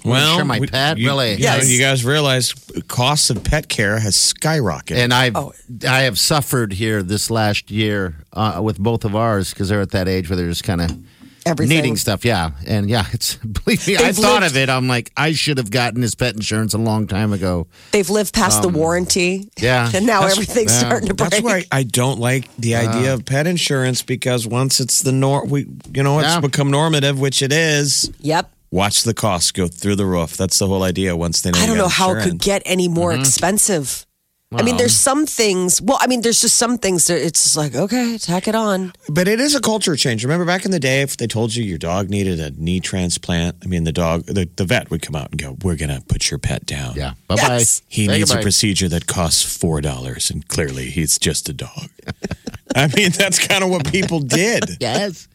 Well, 0.04 0.32
Insure 0.32 0.44
my 0.44 0.60
pet? 0.60 0.98
you, 0.98 1.06
Really? 1.08 1.34
You, 1.34 1.46
know, 1.46 1.56
you 1.56 1.78
guys 1.78 2.04
realize 2.04 2.52
costs 2.88 3.30
of 3.30 3.42
pet 3.44 3.68
care 3.68 3.98
has 3.98 4.14
skyrocketed. 4.16 4.96
And 4.96 5.12
I've 5.14 5.36
Oh. 5.36 5.52
I 5.88 6.02
have 6.02 6.18
suffered 6.18 6.72
here 6.74 7.02
this 7.02 7.30
last 7.30 7.70
year 7.70 8.16
uh, 8.32 8.60
with 8.62 8.78
both 8.78 9.04
of 9.04 9.14
ours 9.16 9.50
because 9.50 9.68
they're 9.68 9.80
at 9.80 9.90
that 9.92 10.08
age 10.08 10.28
where 10.28 10.36
they're 10.36 10.48
just 10.48 10.64
kind 10.64 10.80
of 10.82 10.96
everything? 11.46 11.76
needing 11.76 11.96
stuff. 11.96 12.24
Yeah, 12.24 12.50
and 12.66 12.88
yeah, 12.90 13.04
it's 13.12 13.34
believe 13.64 13.86
me, 13.86 13.96
I 13.96 14.02
They've 14.02 14.16
thought 14.16 14.42
lived- 14.42 14.56
of 14.56 14.62
it. 14.62 14.68
I'm 14.68 14.88
like, 14.88 15.10
I 15.16 15.32
should 15.32 15.58
have 15.58 15.70
gotten 15.70 16.02
his 16.02 16.14
pet 16.14 16.34
insurance 16.34 16.74
a 16.74 16.78
long 16.78 17.06
time 17.06 17.32
ago. 17.32 17.66
They've 17.92 18.08
lived 18.10 18.34
past 18.34 18.62
the 18.62 18.68
warranty. 18.68 19.40
Um, 19.40 19.50
yeah. 19.58 19.90
And 19.94 20.06
now 20.06 20.20
That's- 20.20 20.32
everything's 20.38 20.72
yeah. 20.72 20.78
starting 20.88 21.08
to 21.08 21.14
break. 21.14 21.30
That's 21.30 21.42
why 21.42 21.64
I 21.72 21.82
don't 21.84 22.18
like 22.20 22.54
the 22.56 22.76
idea 22.76 23.14
of 23.14 23.24
pet 23.24 23.46
insurance 23.46 24.02
because 24.02 24.46
once 24.46 24.80
it's 24.80 25.02
the 25.02 25.12
norm, 25.12 25.48
we 25.48 25.66
you 25.94 26.02
know 26.02 26.18
it's 26.18 26.28
Yeah. 26.28 26.40
become 26.40 26.70
normative, 26.70 27.18
which 27.18 27.42
it 27.42 27.52
is. 27.52 28.10
Yep. 28.20 28.50
Watch 28.74 29.04
the 29.04 29.14
costs 29.14 29.52
go 29.52 29.68
through 29.68 29.94
the 29.96 30.04
roof. 30.06 30.36
That's 30.36 30.58
the 30.58 30.66
whole 30.66 30.82
idea. 30.82 31.16
Once 31.16 31.42
they 31.42 31.50
know, 31.52 31.60
I 31.60 31.66
don't 31.66 31.76
got 31.76 31.82
know 31.84 31.88
how 31.88 32.10
it 32.16 32.24
could 32.24 32.38
get 32.38 32.60
any 32.66 32.88
more 32.88 33.12
Mm-hmm. 33.12 33.20
expensive. 33.20 34.04
I 34.56 34.62
mean, 34.62 34.76
there's 34.76 34.94
some 34.94 35.26
things. 35.26 35.82
Well, 35.82 35.98
I 36.00 36.06
mean, 36.06 36.20
there's 36.22 36.40
just 36.40 36.56
some 36.56 36.78
things 36.78 37.06
that 37.08 37.18
it's 37.24 37.42
just 37.42 37.56
like, 37.56 37.74
okay, 37.74 38.18
tack 38.18 38.46
it 38.46 38.54
on. 38.54 38.92
But 39.08 39.26
it 39.26 39.40
is 39.40 39.54
a 39.56 39.60
culture 39.60 39.96
change. 39.96 40.22
Remember 40.22 40.44
back 40.44 40.64
in 40.64 40.70
the 40.70 40.78
day, 40.78 41.02
if 41.02 41.16
they 41.16 41.26
told 41.26 41.54
you 41.56 41.64
your 41.64 41.78
dog 41.78 42.08
needed 42.08 42.38
a 42.38 42.50
knee 42.52 42.78
transplant, 42.80 43.56
I 43.64 43.66
mean, 43.66 43.82
the 43.82 43.90
dog, 43.92 44.26
the, 44.26 44.48
the 44.56 44.64
vet 44.64 44.90
would 44.90 45.02
come 45.02 45.16
out 45.16 45.30
and 45.32 45.40
go, 45.40 45.56
"We're 45.64 45.74
gonna 45.76 46.02
put 46.08 46.30
your 46.30 46.38
pet 46.38 46.66
down." 46.66 46.94
Yeah, 46.94 47.14
bye 47.26 47.34
bye. 47.36 47.42
Yes. 47.58 47.82
He 47.88 48.06
needs 48.06 48.30
a 48.30 48.40
procedure 48.40 48.88
that 48.90 49.06
costs 49.08 49.42
four 49.56 49.80
dollars, 49.80 50.30
and 50.30 50.46
clearly 50.46 50.86
he's 50.86 51.18
just 51.18 51.48
a 51.48 51.52
dog. 51.52 51.88
I 52.76 52.86
mean, 52.96 53.10
that's 53.10 53.44
kind 53.44 53.64
of 53.64 53.70
what 53.70 53.90
people 53.90 54.20
did. 54.20 54.64
Yes. 54.80 55.26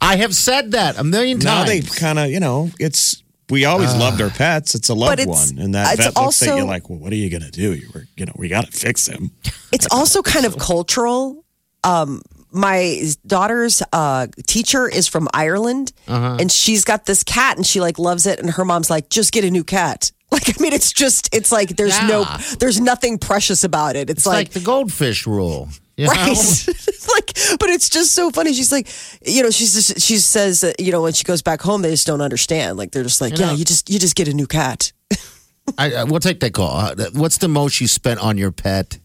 I 0.00 0.16
have 0.16 0.34
said 0.34 0.72
that 0.72 0.98
a 0.98 1.04
million 1.04 1.38
times. 1.38 1.44
Now 1.44 1.64
times. 1.64 1.90
they 1.90 2.00
kind 2.00 2.18
of, 2.18 2.30
you 2.30 2.40
know, 2.40 2.70
it's 2.78 3.22
we 3.50 3.64
always 3.66 3.94
loved 3.94 4.20
our 4.20 4.30
pets. 4.30 4.74
It's 4.74 4.88
a 4.88 4.94
loved 4.94 5.20
it's- 5.20 5.50
one, 5.52 5.58
and 5.62 5.74
that 5.74 5.94
it's 5.94 6.04
vet 6.06 6.16
looks 6.16 6.42
at 6.42 6.46
you 6.46 6.52
also- 6.52 6.66
like, 6.66 6.88
well, 6.88 6.98
what 6.98 7.12
are 7.12 7.16
you 7.16 7.28
gonna 7.30 7.50
do? 7.50 7.74
You 7.74 7.88
were, 7.94 8.06
you 8.16 8.24
know, 8.26 8.32
we 8.36 8.48
got 8.48 8.66
to 8.66 8.72
fix 8.72 9.06
him. 9.06 9.30
It's 9.72 9.86
also 9.90 10.22
kind 10.22 10.46
of 10.46 10.58
cultural. 10.58 11.44
Um, 11.84 12.22
my 12.54 13.02
daughter's 13.26 13.82
uh, 13.92 14.26
teacher 14.46 14.88
is 14.88 15.08
from 15.08 15.28
Ireland, 15.34 15.92
Uh-huh. 16.06 16.36
and 16.38 16.52
she's 16.52 16.84
got 16.84 17.06
this 17.06 17.22
cat, 17.24 17.56
and 17.56 17.66
she 17.66 17.80
like 17.80 17.98
loves 17.98 18.26
it. 18.26 18.38
And 18.40 18.50
her 18.50 18.64
mom's 18.64 18.90
like, 18.90 19.08
"Just 19.08 19.32
get 19.32 19.44
a 19.44 19.50
new 19.50 19.64
cat." 19.64 20.12
Like, 20.32 20.48
I 20.48 20.62
mean, 20.62 20.72
it's 20.72 20.94
just, 20.94 21.28
it's 21.34 21.52
like 21.52 21.76
there's 21.76 22.00
no, 22.04 22.24
there's 22.58 22.80
nothing 22.80 23.18
precious 23.18 23.64
about 23.64 23.96
it. 23.96 24.08
It's, 24.08 24.20
it's 24.20 24.26
like, 24.26 24.48
the 24.52 24.60
goldfish 24.60 25.26
rule. 25.26 25.68
You 25.96 26.06
know? 26.06 26.12
Right. 26.14 26.66
like, 27.14 27.58
but 27.58 27.68
it's 27.68 27.88
just 27.88 28.12
so 28.12 28.30
funny. 28.30 28.52
She's 28.54 28.72
like, 28.72 28.88
you 29.26 29.42
know, 29.42 29.50
she's 29.50 29.74
just, 29.74 30.00
she 30.00 30.16
says, 30.16 30.60
that, 30.60 30.80
you 30.80 30.92
know, 30.92 31.02
when 31.02 31.12
she 31.12 31.24
goes 31.24 31.42
back 31.42 31.60
home, 31.60 31.82
they 31.82 31.90
just 31.90 32.06
don't 32.06 32.20
understand. 32.20 32.78
Like, 32.78 32.92
they're 32.92 33.02
just 33.02 33.20
like, 33.20 33.38
yeah, 33.38 33.52
you 33.52 33.64
just, 33.64 33.90
you 33.90 33.98
just 33.98 34.16
get 34.16 34.28
a 34.28 34.32
new 34.32 34.46
cat. 34.46 34.92
I, 35.78 35.92
I, 35.94 36.04
we'll 36.04 36.20
take 36.20 36.40
that 36.40 36.54
call. 36.54 36.74
Uh, 36.76 36.94
What's 37.12 37.38
the 37.38 37.48
most 37.48 37.80
you 37.80 37.88
spent 37.88 38.20
on 38.20 38.38
your 38.38 38.52
pet 38.52 38.98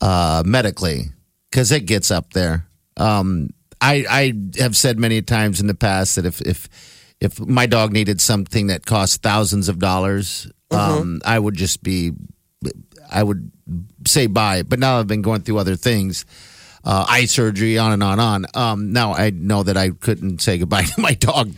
uh, 0.00 0.42
medically? 0.44 1.06
Because 1.50 1.72
it 1.72 1.86
gets 1.86 2.10
up 2.10 2.32
there. 2.32 2.66
Um, 2.96 3.50
I, 3.80 4.04
I 4.10 4.60
have 4.60 4.76
said 4.76 4.98
many 4.98 5.22
times 5.22 5.60
in 5.60 5.66
the 5.66 5.74
past 5.74 6.16
that 6.16 6.26
if 6.26 6.40
if 6.42 6.68
if 7.20 7.40
my 7.40 7.66
dog 7.66 7.92
needed 7.92 8.20
something 8.20 8.68
that 8.68 8.86
cost 8.86 9.22
thousands 9.22 9.68
of 9.68 9.78
dollars, 9.78 10.50
um, 10.70 11.20
I 11.24 11.38
would 11.38 11.54
just 11.54 11.82
be, 11.82 12.12
I 13.10 13.22
would 13.22 13.50
say 14.08 14.26
bye. 14.26 14.62
But 14.62 14.78
now 14.78 14.98
I've 14.98 15.06
been 15.06 15.22
going 15.22 15.42
through 15.42 15.58
other 15.58 15.76
things, 15.76 16.24
uh, 16.84 17.06
eye 17.08 17.26
surgery, 17.26 17.78
on 17.78 17.92
and 17.92 18.02
on 18.02 18.18
and 18.18 18.46
on. 18.54 18.70
Um, 18.72 18.92
now 18.92 19.12
I 19.14 19.30
know 19.30 19.62
that 19.62 19.76
I 19.76 19.90
couldn't 19.90 20.40
say 20.42 20.58
goodbye 20.58 20.84
to 20.94 21.00
my 21.00 21.14
dog. 21.14 21.52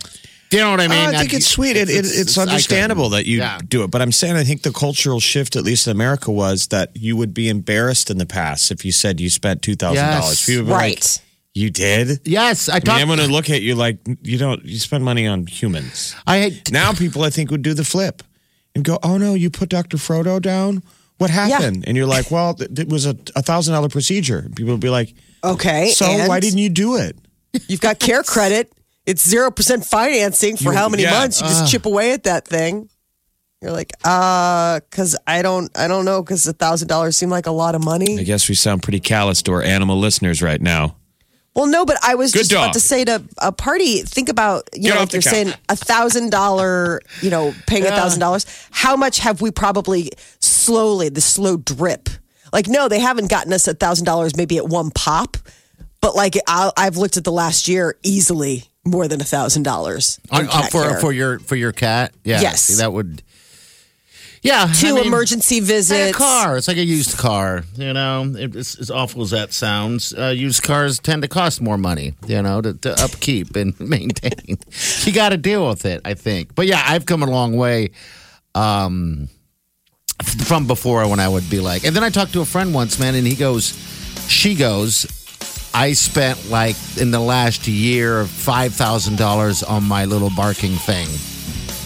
Do 0.51 0.57
you 0.57 0.65
know 0.65 0.73
what 0.73 0.81
I 0.81 0.89
mean? 0.89 0.99
Oh, 0.99 1.11
I 1.11 1.19
think 1.21 1.33
it's 1.33 1.47
sweet. 1.47 1.77
It, 1.77 1.89
it, 1.89 2.05
it's, 2.05 2.37
I 2.37 2.43
understandable 2.43 3.11
that 3.11 3.25
you 3.25 3.39
Yeah. 3.39 3.61
do 3.69 3.85
it. 3.85 3.91
But 3.93 4.03
I'm 4.03 4.11
saying 4.11 4.35
I 4.35 4.43
think 4.43 4.63
the 4.63 4.73
cultural 4.73 5.21
shift, 5.21 5.55
at 5.55 5.63
least 5.63 5.87
in 5.87 5.93
America, 5.93 6.33
was 6.33 6.67
that 6.69 6.91
you 6.97 7.17
would 7.17 7.33
be 7.33 7.49
embarrassed 7.49 8.11
in 8.11 8.19
the 8.19 8.27
past 8.27 8.73
if 8.73 8.85
you 8.85 8.91
said 8.91 9.21
you 9.21 9.31
spent 9.31 9.63
two 9.63 9.77
thousand 9.77 10.05
Yes. 10.05 10.21
dollars. 10.21 10.47
People 10.47 10.65
would 10.65 10.73
Right. 10.73 11.01
like, 11.01 11.25
"You 11.55 11.71
did." 11.71 12.27
Yes, 12.27 12.69
I 12.69 12.77
I 12.77 12.81
mean. 12.81 12.89
I'm 12.89 13.07
going 13.07 13.21
to 13.21 13.29
look 13.33 13.49
at 13.49 13.63
you 13.63 13.77
like 13.77 13.99
you 14.23 14.39
don't. 14.39 14.65
You 14.65 14.81
spend 14.81 15.05
money 15.05 15.29
on 15.29 15.47
humans. 15.47 16.17
I 16.27 16.61
Now 16.73 16.95
people, 16.95 17.23
I 17.23 17.31
think, 17.31 17.53
would 17.53 17.63
do 17.63 17.73
the 17.73 17.85
flip 17.85 18.25
and 18.75 18.83
go, 18.85 18.99
"Oh 19.05 19.19
no, 19.19 19.35
you 19.35 19.51
put 19.51 19.69
Dr. 19.69 19.99
Frodo 19.99 20.43
down. 20.43 20.83
What 21.21 21.31
happened?" 21.31 21.85
And 21.87 21.97
you're 21.97 22.07
like, 22.07 22.31
"Well, 22.31 22.57
it 22.59 22.89
was 22.89 23.07
a 23.07 23.15
thousand 23.15 23.75
dollar 23.75 23.89
procedure." 23.89 24.49
People 24.57 24.73
would 24.73 24.81
be 24.81 24.91
like, 24.91 25.15
Okay. 25.45 25.91
"So 25.91 26.07
why 26.29 26.41
didn't 26.41 26.59
you 26.59 26.69
do 26.71 26.97
it?" 26.97 27.17
You've 27.69 27.81
got 27.81 27.99
care 27.99 28.23
credit. 28.23 28.73
It's 29.07 29.27
0% 29.27 29.85
financing 29.85 30.57
for 30.57 30.73
You- 30.73 30.79
how 30.79 30.89
many 30.89 31.03
yeah, 31.05 31.19
months? 31.19 31.41
You 31.41 31.47
just 31.49 31.71
chip 31.71 31.85
away 31.87 32.13
at 32.13 32.25
that 32.25 32.47
thing. 32.47 32.89
You're 33.61 33.73
like, 33.73 33.93
uh, 34.05 34.81
cause 34.91 35.17
I 35.27 35.43
don't, 35.43 35.71
I 35.77 35.87
don't 35.89 36.05
know, 36.07 36.23
cause 36.23 36.47
a 36.47 36.53
thousand 36.53 36.89
dollars 36.89 37.17
seemed 37.17 37.33
like 37.33 37.47
a 37.47 37.51
lot 37.51 37.75
of 37.75 37.85
money. 37.85 38.19
I 38.19 38.23
guess 38.23 38.49
we 38.49 38.55
sound 38.55 38.83
pretty 38.83 39.01
callous 39.01 39.43
to 39.43 39.53
our 39.53 39.63
animal 39.63 39.99
listeners 39.99 40.41
right 40.41 40.61
now. 40.61 40.97
Well, 41.55 41.67
no, 41.67 41.85
but 41.85 41.99
I 42.03 42.15
was 42.15 42.33
Good 42.33 42.41
just 42.41 42.51
dog. 42.53 42.63
about 42.67 42.73
to 42.75 42.81
say 42.81 43.05
to 43.05 43.23
a 43.39 43.51
party, 43.51 44.03
think 44.03 44.29
about, 44.29 44.69
you 44.75 44.85
Get 44.85 44.89
know, 44.91 44.95
if 44.95 45.01
like 45.01 45.09
the 45.11 45.17
you're 45.17 45.23
couch. 45.23 45.33
saying 45.33 45.53
a 45.69 45.77
thousand 45.77 46.31
dollar, 46.31 47.01
you 47.23 47.31
know, 47.31 47.53
paying 47.67 47.85
a 47.85 47.89
thousand 47.91 48.21
dollars. 48.21 48.47
How 48.71 48.95
much 48.97 49.19
have 49.19 49.41
we 49.41 49.51
probably 49.51 50.11
slowly, 50.39 51.09
the 51.09 51.21
slow 51.21 51.57
drip? 51.57 52.09
Like, 52.53 52.69
no, 52.69 52.89
they 52.89 53.01
haven't 53.01 53.31
gotten 53.31 53.53
us 53.53 53.67
a 53.69 53.75
thousand 53.75 54.07
dollars 54.07 54.37
maybe 54.37 54.59
at 54.59 54.69
one 54.69 54.91
pop, 54.93 55.37
but 56.01 56.15
like 56.15 56.35
I, 56.47 56.71
I've 56.77 56.97
looked 56.97 57.17
at 57.17 57.25
the 57.25 57.33
last 57.33 57.67
year 57.69 57.97
easily 58.03 58.65
more 58.85 59.09
than 59.09 59.21
a 59.21 59.25
thousand 59.25 59.65
dollars 59.65 60.19
On, 60.31 60.43
in 60.43 60.47
uh, 60.49 60.51
cat 60.53 60.71
for 60.73 60.83
care. 60.83 61.01
for 61.01 61.13
your 61.13 61.39
for 61.41 61.57
your 61.57 61.73
cat. 61.73 62.15
Yeah. 62.25 62.41
Yes. 62.41 62.63
see, 62.63 62.75
that 62.77 62.93
would. 62.93 63.23
Yeah. 64.43 64.73
two 64.75 64.89
I 64.89 64.93
mean, 64.93 65.07
emergency 65.07 65.61
visits. 65.61 66.11
a 66.17 66.19
car. 66.19 66.57
It's 66.57 66.67
like 66.69 66.79
a 66.79 66.85
used 66.85 67.19
car. 67.19 67.65
You 67.77 67.93
know, 67.93 68.35
It- 68.39 68.57
it's 68.57 68.79
as 68.79 68.91
awful 68.91 69.23
as 69.23 69.31
that 69.31 69.53
sounds. 69.53 70.15
Uh, 70.17 70.29
used 70.29 70.63
cars 70.63 70.99
tend 70.99 71.23
to 71.23 71.29
cost 71.29 71.61
more 71.61 71.77
money. 71.77 72.15
You 72.27 72.41
know, 72.43 72.61
to, 72.63 72.73
to 72.75 73.03
upkeep 73.03 73.55
and 73.57 73.79
maintain. 73.97 74.59
you 75.05 75.13
got 75.13 75.29
to 75.31 75.37
deal 75.37 75.69
with 75.69 75.85
it. 75.85 76.01
I 76.05 76.15
think. 76.15 76.55
But 76.55 76.67
yeah, 76.67 76.83
I've 76.87 77.05
come 77.07 77.23
a 77.23 77.31
long 77.31 77.57
way. 77.57 77.91
Um, 78.55 79.29
from 80.25 80.67
before 80.67 81.07
when 81.09 81.21
I 81.21 81.29
would 81.29 81.49
be 81.49 81.61
like, 81.61 81.85
and 81.85 81.95
then 81.97 82.03
I 82.05 82.11
talked 82.11 82.33
to 82.35 82.41
a 82.41 82.45
friend 82.45 82.75
once, 82.75 82.99
man, 82.99 83.15
and 83.15 83.27
he 83.27 83.35
goes, 83.35 83.73
she 84.29 84.55
goes, 84.55 85.07
I 85.73 85.93
spent 85.93 86.51
like 86.51 86.77
in 87.01 87.11
the 87.11 87.21
last 87.21 87.67
year 87.69 88.25
five 88.27 88.75
thousand 88.75 89.17
dollars 89.19 89.63
on 89.63 89.85
my 89.85 90.05
little 90.07 90.31
barking 90.37 90.75
thing. 90.77 91.07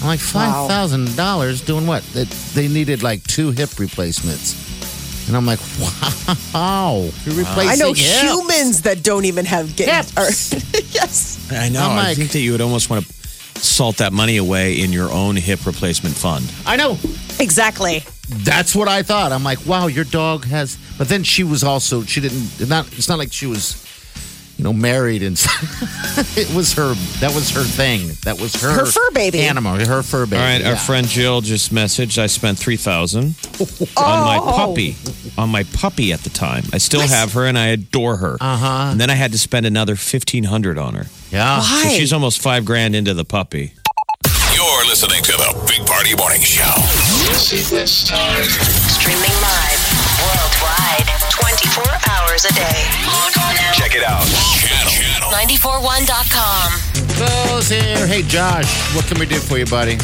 I'm 0.04 0.08
like 0.10 0.20
five 0.20 0.68
thousand 0.68 1.16
dollars 1.16 1.62
doing 1.62 1.86
what? 1.86 2.02
They, 2.12 2.24
they 2.24 2.68
needed 2.68 3.02
like 3.02 3.22
two 3.24 3.52
hip 3.52 3.78
replacements, 3.78 5.26
and 5.28 5.34
I'm 5.36 5.46
like, 5.46 5.60
wow, 6.54 7.08
you're 7.24 7.34
replacing. 7.34 7.70
I 7.70 7.74
know 7.76 7.88
hips. 7.94 8.20
humans 8.20 8.82
that 8.82 9.02
don't 9.02 9.24
even 9.24 9.46
have 9.46 9.74
get. 9.76 9.88
Hips. 9.88 10.12
Or, 10.18 10.78
yes. 10.90 11.48
I 11.50 11.70
know. 11.70 11.80
I'm 11.82 11.92
I 11.92 12.08
like- 12.08 12.16
think 12.18 12.32
that 12.32 12.40
you 12.40 12.52
would 12.52 12.60
almost 12.60 12.90
want 12.90 13.06
to 13.06 13.12
salt 13.60 13.96
that 13.96 14.12
money 14.12 14.36
away 14.36 14.74
in 14.80 14.92
your 14.92 15.10
own 15.10 15.36
hip 15.36 15.64
replacement 15.64 16.14
fund. 16.14 16.52
I 16.66 16.76
know. 16.76 16.98
Exactly. 17.40 18.02
That's 18.28 18.74
what 18.74 18.88
I 18.88 19.02
thought. 19.02 19.32
I'm 19.32 19.42
like, 19.44 19.64
wow, 19.66 19.86
your 19.86 20.04
dog 20.04 20.44
has. 20.44 20.76
But 20.98 21.08
then 21.08 21.22
she 21.22 21.44
was 21.44 21.64
also 21.64 22.02
she 22.02 22.20
didn't 22.20 22.68
not. 22.68 22.86
It's 22.92 23.08
not 23.08 23.18
like 23.18 23.32
she 23.32 23.46
was, 23.46 23.82
you 24.64 24.72
know, 24.72 24.78
married 24.78 25.22
and. 25.22 25.36
it 26.36 26.54
was 26.54 26.72
her. 26.72 26.94
That 27.20 27.34
was 27.34 27.50
her 27.50 27.62
thing. 27.62 28.08
That 28.22 28.40
was 28.40 28.54
her. 28.62 28.72
Her 28.72 28.86
fur 28.86 29.10
baby. 29.10 29.40
Animal. 29.40 29.76
Her 29.76 30.02
fur 30.02 30.24
baby. 30.24 30.36
All 30.36 30.42
right, 30.42 30.64
our 30.64 30.72
yeah. 30.72 30.76
friend 30.76 31.06
Jill 31.06 31.42
just 31.42 31.72
messaged. 31.72 32.16
I 32.18 32.26
spent 32.26 32.58
three 32.58 32.76
thousand 32.76 33.34
on 33.96 34.24
my 34.24 34.38
puppy. 34.38 34.96
On 35.36 35.50
my 35.50 35.64
puppy 35.64 36.12
at 36.12 36.20
the 36.20 36.30
time. 36.30 36.64
I 36.72 36.78
still 36.78 37.06
have 37.06 37.34
her 37.34 37.46
and 37.46 37.58
I 37.58 37.68
adore 37.68 38.16
her. 38.16 38.36
Uh 38.40 38.56
huh. 38.56 38.88
And 38.92 39.00
then 39.00 39.10
I 39.10 39.14
had 39.14 39.32
to 39.32 39.38
spend 39.38 39.66
another 39.66 39.96
fifteen 39.96 40.44
hundred 40.44 40.78
on 40.78 40.94
her. 40.94 41.06
Yeah. 41.30 41.58
Why? 41.58 41.82
So 41.84 41.88
she's 41.90 42.12
almost 42.12 42.40
five 42.40 42.64
grand 42.64 42.96
into 42.96 43.12
the 43.12 43.24
puppy. 43.24 43.74
You're 44.54 44.86
listening 44.86 45.22
to 45.24 45.32
the 45.32 45.64
Big 45.66 45.86
Party 45.86 46.16
Morning 46.16 46.40
Show. 46.40 46.72
This 47.28 47.52
is 47.52 47.70
this 47.70 48.08
time 48.08 48.44
streaming 48.44 49.34
live 49.42 49.84
worldwide 50.22 51.13
24 51.34 51.82
hours 52.10 52.44
a 52.44 52.52
day. 52.54 52.78
Log 53.06 53.34
on 53.42 53.54
now. 53.56 53.72
Check 53.72 53.94
it 53.96 54.04
out. 54.04 54.22
Channel. 54.62 54.92
Channel. 54.92 55.30
941.com. 55.30 56.68
Goes 57.18 57.68
here. 57.68 58.06
Hey, 58.06 58.22
Josh, 58.22 58.94
what 58.94 59.04
can 59.06 59.18
we 59.18 59.26
do 59.26 59.40
for 59.40 59.58
you, 59.58 59.66
buddy? 59.66 59.98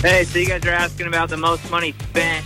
Hey, 0.00 0.24
so 0.24 0.38
you 0.38 0.46
guys 0.46 0.64
are 0.64 0.70
asking 0.70 1.08
about 1.08 1.28
the 1.28 1.36
most 1.36 1.70
money 1.70 1.92
spent 1.92 2.42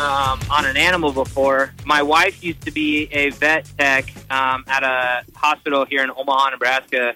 um, 0.00 0.40
on 0.50 0.66
an 0.66 0.76
animal 0.76 1.12
before. 1.12 1.72
My 1.84 2.02
wife 2.02 2.42
used 2.42 2.62
to 2.62 2.72
be 2.72 3.04
a 3.12 3.30
vet 3.30 3.70
tech 3.78 4.12
um, 4.30 4.64
at 4.66 4.82
a 4.82 5.22
hospital 5.36 5.84
here 5.84 6.02
in 6.02 6.10
Omaha, 6.10 6.50
Nebraska, 6.50 7.14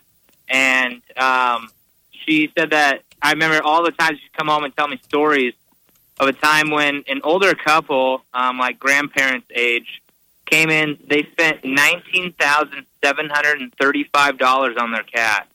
and 0.49 1.03
um, 1.17 1.71
she 2.13 2.53
said 2.57 2.71
that 2.71 3.03
I 3.21 3.33
remember 3.33 3.61
all 3.65 3.83
the 3.83 3.91
times 3.91 4.21
she'd 4.21 4.33
come 4.33 4.47
home 4.47 4.63
and 4.63 4.77
tell 4.77 4.87
me 4.87 5.01
stories 5.03 5.55
of 6.21 6.29
a 6.29 6.33
time 6.33 6.71
when 6.71 7.05
an 7.09 7.21
older 7.25 7.55
couple, 7.55 8.23
um, 8.35 8.59
like 8.59 8.79
grandparents' 8.79 9.47
age, 9.55 10.03
came 10.47 10.71
in. 10.71 10.99
They 11.09 11.25
spent 11.33 11.65
nineteen 11.65 12.33
thousand 12.33 12.87
seven 13.05 13.29
hundred 13.29 13.61
and 13.61 13.73
thirty-five 13.81 14.39
dollars 14.39 14.77
on 14.79 14.93
their 14.93 15.03
cat. 15.03 15.47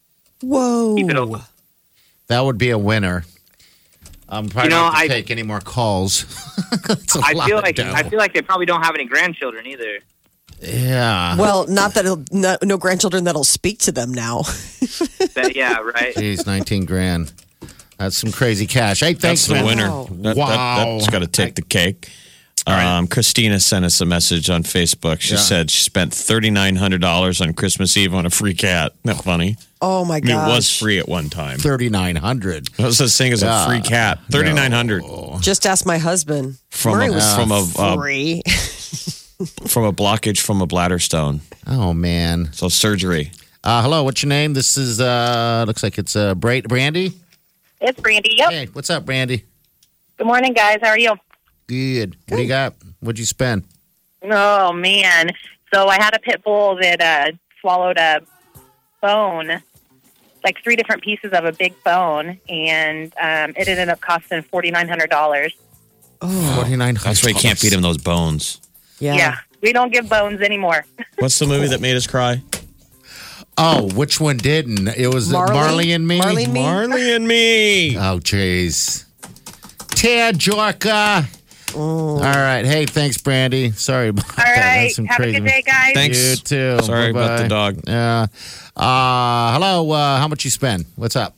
Whoa. 0.42 0.96
Keep 0.96 1.10
it. 1.10 1.42
That 2.28 2.42
would 2.42 2.58
be 2.58 2.70
a 2.70 2.78
winner. 2.78 3.26
I'm 4.30 4.50
probably 4.50 4.70
You 4.72 4.76
know, 4.78 4.84
not 4.84 4.94
going 4.94 5.04
I- 5.12 5.14
take 5.14 5.32
any 5.32 5.44
more 5.44 5.60
calls. 5.60 6.26
That's 6.88 7.16
a 7.16 7.22
I 7.24 7.32
lot 7.34 7.48
feel 7.48 7.58
like 7.58 7.76
dough. 7.76 7.92
I 7.94 8.04
feel 8.04 8.18
like 8.20 8.34
they 8.34 8.42
probably 8.42 8.66
don't 8.66 8.82
have 8.84 8.96
any 8.96 9.06
grandchildren 9.06 9.68
either. 9.68 10.00
yeah. 10.62 11.36
Well, 11.38 11.68
not 11.68 11.94
that 11.96 12.06
it'll, 12.06 12.24
no, 12.32 12.58
no 12.64 12.78
grandchildren 12.78 13.26
that'll 13.26 13.44
speak 13.44 13.80
to 13.80 13.92
them 13.92 14.14
now. 14.14 14.44
That, 15.34 15.56
yeah, 15.56 15.80
right. 15.80 16.14
Jeez, 16.14 16.46
19 16.46 16.86
grand. 16.86 17.34
That's 17.98 18.18
some 18.18 18.32
crazy 18.32 18.68
cash. 18.68 19.00
Hey, 19.02 19.14
thanks, 19.14 19.46
That's 19.46 19.48
the 19.48 19.54
man. 19.56 19.66
winner. 19.66 19.90
Wow. 19.90 20.08
That, 20.12 20.36
Wow. 20.38 20.48
That, 20.50 20.88
has 20.88 21.08
got 21.10 21.20
to 21.20 21.28
take 21.28 21.56
the 21.56 21.62
cake. 21.62 22.10
Um, 22.66 23.08
Christina 23.08 23.60
sent 23.60 23.84
us 23.84 24.00
a 24.00 24.06
message 24.06 24.50
on 24.50 24.64
Facebook. 24.64 25.20
She 25.20 25.34
Yeah. 25.34 25.40
said 25.42 25.70
she 25.72 25.84
spent 25.84 26.14
thirty 26.14 26.50
nine 26.50 26.78
hundred 26.78 27.02
dollars 27.02 27.42
on 27.42 27.54
Christmas 27.54 27.98
Eve 27.98 28.14
on 28.16 28.26
a 28.26 28.30
free 28.30 28.54
cat. 28.54 28.94
Isn't 29.04 29.22
funny? 29.22 29.58
Oh 29.82 30.06
my 30.06 30.18
I 30.18 30.22
mean, 30.22 30.32
it 30.32 30.48
was 30.48 30.74
free 30.74 30.98
at 30.98 31.10
one 31.10 31.30
time. 31.30 31.58
3,900. 31.58 32.70
What 32.78 32.86
was 32.86 33.00
this 33.00 33.18
thing 33.18 33.34
as 33.34 33.44
a 33.44 33.66
free 33.68 33.82
cat? 33.82 34.20
Thirty 34.32 34.54
nine 34.54 34.72
hundred 34.72 35.04
Just 35.42 35.66
ask 35.66 35.86
my 35.86 35.98
husband. 35.98 36.58
from 36.70 36.94
Murray 36.94 37.08
a, 37.08 37.12
was 37.12 37.36
from 37.36 37.52
a 37.52 37.68
uh, 37.78 37.96
free. 37.98 38.42
from 39.68 39.84
a 39.84 39.92
blockage 39.92 40.40
from 40.40 40.62
a 40.62 40.66
bladder 40.66 41.00
stone. 41.00 41.42
Oh, 41.68 41.94
man. 41.94 42.50
So 42.54 42.70
surgery. 42.70 43.32
Uh, 43.62 43.82
hello, 43.82 44.04
what's 44.04 44.24
your 44.24 44.30
name? 44.30 44.54
This 44.54 44.78
is, 44.78 45.02
uh, 45.02 45.64
looks 45.68 45.84
like 45.84 45.98
it's 45.98 46.16
uh, 46.16 46.36
Bra- 46.36 46.62
Brandy. 46.62 47.14
It's 47.84 48.00
Brandy. 48.00 48.36
Yep. 48.38 48.50
Hey, 48.50 48.66
what's 48.72 48.90
up, 48.90 49.06
Brandy? 49.06 49.44
Good 50.18 50.26
morning, 50.26 50.54
guys. 50.54 50.78
How 50.82 50.88
are 50.88 50.98
you? 50.98 51.16
Good. 51.68 52.16
What 52.30 52.38
do 52.38 52.42
you 52.44 52.48
got? 52.48 52.76
What'd 53.02 53.20
you 53.20 53.26
spend? 53.26 53.66
Oh 54.24 54.72
man. 54.72 55.32
So 55.74 55.90
I 55.90 55.96
had 55.96 56.16
a 56.16 56.20
pit 56.20 56.42
bull 56.46 56.78
that 56.78 57.02
uh, 57.02 57.36
swallowed 57.60 57.98
a 57.98 58.22
bone, 59.02 59.62
like 60.46 60.64
three 60.64 60.78
different 60.78 61.02
pieces 61.02 61.34
of 61.34 61.44
a 61.44 61.52
big 61.52 61.74
bone, 61.84 62.40
and 62.48 63.12
um, 63.22 63.54
it 63.58 63.68
ended 63.68 63.90
up 63.90 64.00
costing 64.00 64.44
forty 64.44 64.72
nine 64.72 64.88
hundred 64.88 65.10
dollars. 65.10 65.54
Forty 66.22 66.78
nine. 66.78 66.96
That's 66.96 67.22
why 67.22 67.32
you 67.32 67.36
can't 67.36 67.60
feed 67.60 67.74
him 67.74 67.82
those 67.82 67.98
bones. 67.98 68.62
Yeah. 69.00 69.16
Yeah, 69.16 69.38
we 69.62 69.74
don't 69.74 69.92
give 69.92 70.08
bones 70.08 70.40
anymore. 70.40 70.86
What's 71.20 71.38
the 71.38 71.48
movie 71.48 71.68
that 71.68 71.82
made 71.82 71.98
us 71.98 72.08
cry? 72.08 72.42
Oh, 73.58 73.90
which 73.94 74.20
one 74.20 74.38
didn't? 74.38 74.88
It 74.90 75.14
was 75.14 75.32
Marley? 75.32 75.54
Marley, 75.54 75.92
and 75.92 76.08
me. 76.08 76.18
Marley 76.20 76.44
and 76.46 76.54
me? 76.54 76.62
Marley 76.62 77.14
and 77.16 77.28
me. 77.28 77.98
Oh, 77.98 78.20
jeez. 78.20 79.06
Ted 79.90 80.38
Jorka. 80.40 81.26
All 81.76 82.20
right. 82.20 82.64
Hey, 82.66 82.86
thanks, 82.86 83.18
Brandy. 83.18 83.72
Sorry 83.72 84.10
about 84.10 84.26
All 84.30 84.36
that. 84.38 84.44
right, 84.46 84.82
That's 84.84 84.96
some 84.96 85.06
have 85.06 85.18
crazy- 85.18 85.38
a 85.38 85.40
good 85.42 85.48
day, 85.48 85.62
guys. 85.66 85.94
Thanks. 85.94 86.18
You 86.30 86.36
too. 86.38 86.80
Sorry 86.84 87.10
about 87.12 87.38
the 87.38 87.44
Bye-bye. 87.44 87.48
dog. 87.48 87.80
Yeah. 87.88 88.26
Uh, 88.76 89.54
hello. 89.54 89.92
Uh, 89.92 90.18
how 90.20 90.28
much 90.28 90.46
you 90.46 90.52
spend? 90.52 90.86
What's 90.96 91.16
up? 91.16 91.36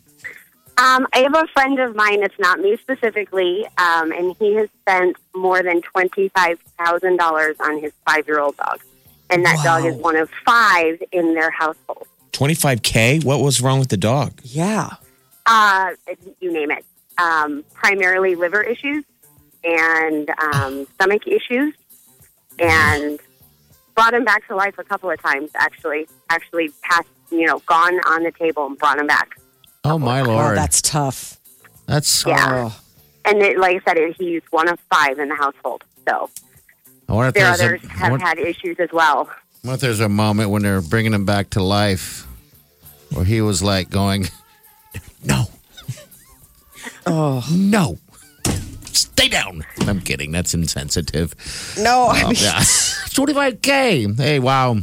Um, 0.77 1.07
I 1.13 1.19
have 1.19 1.33
a 1.35 1.47
friend 1.53 1.79
of 1.79 1.95
mine, 1.95 2.21
it's 2.21 2.37
not 2.37 2.59
me 2.59 2.75
specifically, 2.75 3.65
um, 3.77 4.11
and 4.11 4.35
he 4.39 4.55
has 4.55 4.67
spent 4.81 5.15
more 5.33 5.63
than 5.63 5.81
$25,000 5.81 7.55
on 7.61 7.79
his 7.81 7.93
five 8.05 8.27
year 8.27 8.39
old 8.41 8.57
dog. 8.57 8.81
And 9.29 9.45
that 9.45 9.63
dog 9.63 9.85
is 9.85 9.95
one 9.95 10.15
of 10.15 10.29
five 10.45 11.01
in 11.11 11.33
their 11.33 11.49
household. 11.51 12.07
25K? 12.33 13.23
What 13.23 13.41
was 13.41 13.61
wrong 13.61 13.79
with 13.79 13.89
the 13.89 13.97
dog? 13.97 14.33
Yeah. 14.43 14.89
Uh, 15.45 15.91
you 16.39 16.51
name 16.51 16.71
it. 16.71 16.85
Um, 17.17 17.63
primarily 17.73 18.35
liver 18.35 18.61
issues 18.61 19.03
and 19.63 20.29
um, 20.53 20.85
stomach 20.95 21.25
issues, 21.27 21.73
and 22.59 23.19
brought 23.95 24.13
him 24.13 24.23
back 24.25 24.45
to 24.47 24.55
life 24.55 24.75
a 24.77 24.83
couple 24.83 25.09
of 25.09 25.19
times, 25.21 25.49
actually. 25.55 26.07
Actually, 26.29 26.69
passed, 26.83 27.07
you 27.31 27.45
know, 27.47 27.59
gone 27.65 27.95
on 28.05 28.23
the 28.23 28.31
table 28.31 28.65
and 28.67 28.77
brought 28.77 28.99
him 28.99 29.07
back. 29.07 29.39
Oh, 29.83 29.97
my 29.97 30.19
Oh, 30.21 30.25
Lord. 30.25 30.57
that's 30.57 30.81
tough. 30.81 31.39
That's. 31.87 32.25
Yeah. 32.27 32.69
Oh. 32.71 32.79
And 33.23 33.41
it, 33.41 33.57
like 33.57 33.77
I 33.77 33.89
said, 33.89 33.97
it, 33.97 34.15
he's 34.19 34.41
one 34.51 34.67
of 34.67 34.79
five 34.91 35.17
in 35.17 35.29
the 35.29 35.35
household. 35.35 35.83
So 36.07 36.29
I 37.07 37.13
wonder 37.13 37.27
if 37.29 37.33
there 37.35 37.45
there's 37.57 37.61
others 37.61 37.83
a, 37.83 37.87
I 37.87 37.97
have 37.97 38.11
wonder- 38.11 38.25
had 38.25 38.39
issues 38.39 38.79
as 38.79 38.89
well. 38.91 39.29
I 39.29 39.67
wonder 39.67 39.75
if 39.75 39.81
there's 39.81 39.99
a 39.99 40.09
moment 40.09 40.49
when 40.51 40.61
they're 40.63 40.81
bringing 40.81 41.13
him 41.13 41.25
back 41.25 41.51
to 41.51 41.61
life 41.63 42.25
where 43.13 43.25
he 43.25 43.41
was 43.41 43.61
like 43.63 43.89
going, 43.89 44.27
no. 45.23 45.45
Oh. 47.07 47.45
No. 47.51 47.97
Stay 48.85 49.27
down. 49.27 49.63
I'm 49.81 49.99
kidding. 50.01 50.31
That's 50.31 50.53
insensitive. 50.53 51.33
No, 51.79 52.05
I 52.07 52.23
Oh, 52.23 52.27
mean, 52.29 52.35
yeah. 52.39 52.59
25K. 52.61 54.17
Hey, 54.17 54.39
wow. 54.39 54.77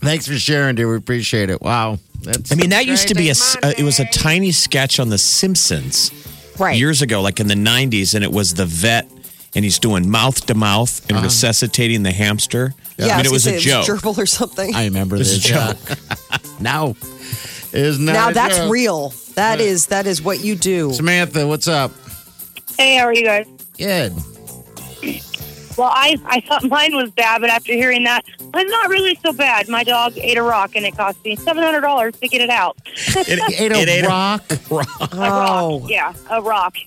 Thanks 0.00 0.26
for 0.26 0.38
sharing, 0.38 0.74
dude. 0.74 0.88
We 0.88 0.96
appreciate 0.96 1.48
it. 1.50 1.60
Wow. 1.62 1.98
That's 2.22 2.52
I 2.52 2.54
mean, 2.56 2.70
that 2.70 2.86
used 2.86 3.08
to 3.08 3.14
be 3.14 3.30
a. 3.30 3.34
crazy 3.34 3.58
uh, 3.62 3.72
it 3.78 3.82
was 3.84 3.98
a 4.00 4.04
tiny 4.06 4.52
sketch 4.52 4.98
on 5.00 5.08
The 5.08 5.18
Simpsons 5.18 6.12
right. 6.58 6.76
years 6.76 7.02
ago, 7.02 7.20
like 7.20 7.40
in 7.40 7.46
the 7.48 7.54
90s, 7.54 8.14
and 8.14 8.22
it 8.24 8.32
was 8.32 8.54
the 8.54 8.66
vet, 8.66 9.08
and 9.54 9.64
he's 9.64 9.78
doing 9.78 10.08
mouth 10.10 10.46
to 10.46 10.54
mouth 10.54 11.00
and 11.08 11.18
uh-huh. 11.18 11.24
resuscitating 11.26 12.02
the 12.02 12.10
hamster. 12.12 12.74
yeah, 12.96 13.14
I 13.14 13.16
mean, 13.18 13.26
it 13.26 13.32
was 13.32 13.44
gonna 13.44 13.56
a 13.56 13.60
say 13.60 13.66
joke. 13.70 13.86
gerbil 13.86 14.18
or 14.18 14.26
something. 14.26 14.74
I 14.74 14.84
remember 14.86 15.18
This 15.18 15.34
this. 15.34 15.44
is 15.44 15.50
a 15.50 15.54
yeah. 15.54 16.38
now, 16.60 16.94
is 17.72 17.98
not 17.98 18.12
now 18.12 18.28
a 18.30 18.34
that's 18.34 18.56
joke. 18.58 18.72
real. 18.72 19.12
That 19.34 19.60
is 19.60 19.86
that 19.86 20.06
is 20.06 20.20
what 20.22 20.44
you 20.44 20.54
do. 20.54 20.92
Samantha, 20.92 21.46
what's 21.46 21.68
up? 21.68 21.90
Hey, 22.78 22.96
how 22.96 23.04
are 23.04 23.14
you 23.14 23.24
guys? 23.24 23.46
Good. 23.78 24.12
Well, 25.78 25.88
I, 25.90 26.16
I 26.26 26.40
thought 26.40 26.64
mine 26.64 26.94
was 26.94 27.10
bad, 27.12 27.40
but 27.40 27.48
after 27.48 27.72
hearing 27.72 28.04
that, 28.04 28.26
it's 28.26 28.70
not 28.70 28.90
really 28.90 29.18
so 29.24 29.32
bad. 29.32 29.68
My 29.70 29.84
dog 29.84 30.12
ate 30.18 30.36
a 30.36 30.42
rock, 30.42 30.76
and 30.76 30.84
it 30.84 30.94
cost 30.94 31.24
me 31.24 31.34
seven 31.34 31.62
hundred 31.62 31.80
dollars 31.80 32.14
to 32.20 32.28
get 32.28 32.42
it 32.42 32.50
out. 32.50 32.76
It 32.84 33.58
ate 33.58 33.72
a 33.72 33.74
It 33.80 33.88
ate 33.88 34.04
a- 34.04 34.08
rock. 34.08 34.44
Oh. 34.70 34.78
A 34.80 35.08
Oh. 35.12 35.80
rock, 35.80 35.90
yeah, 35.90 36.12
a 36.30 36.42
rock. 36.42 36.76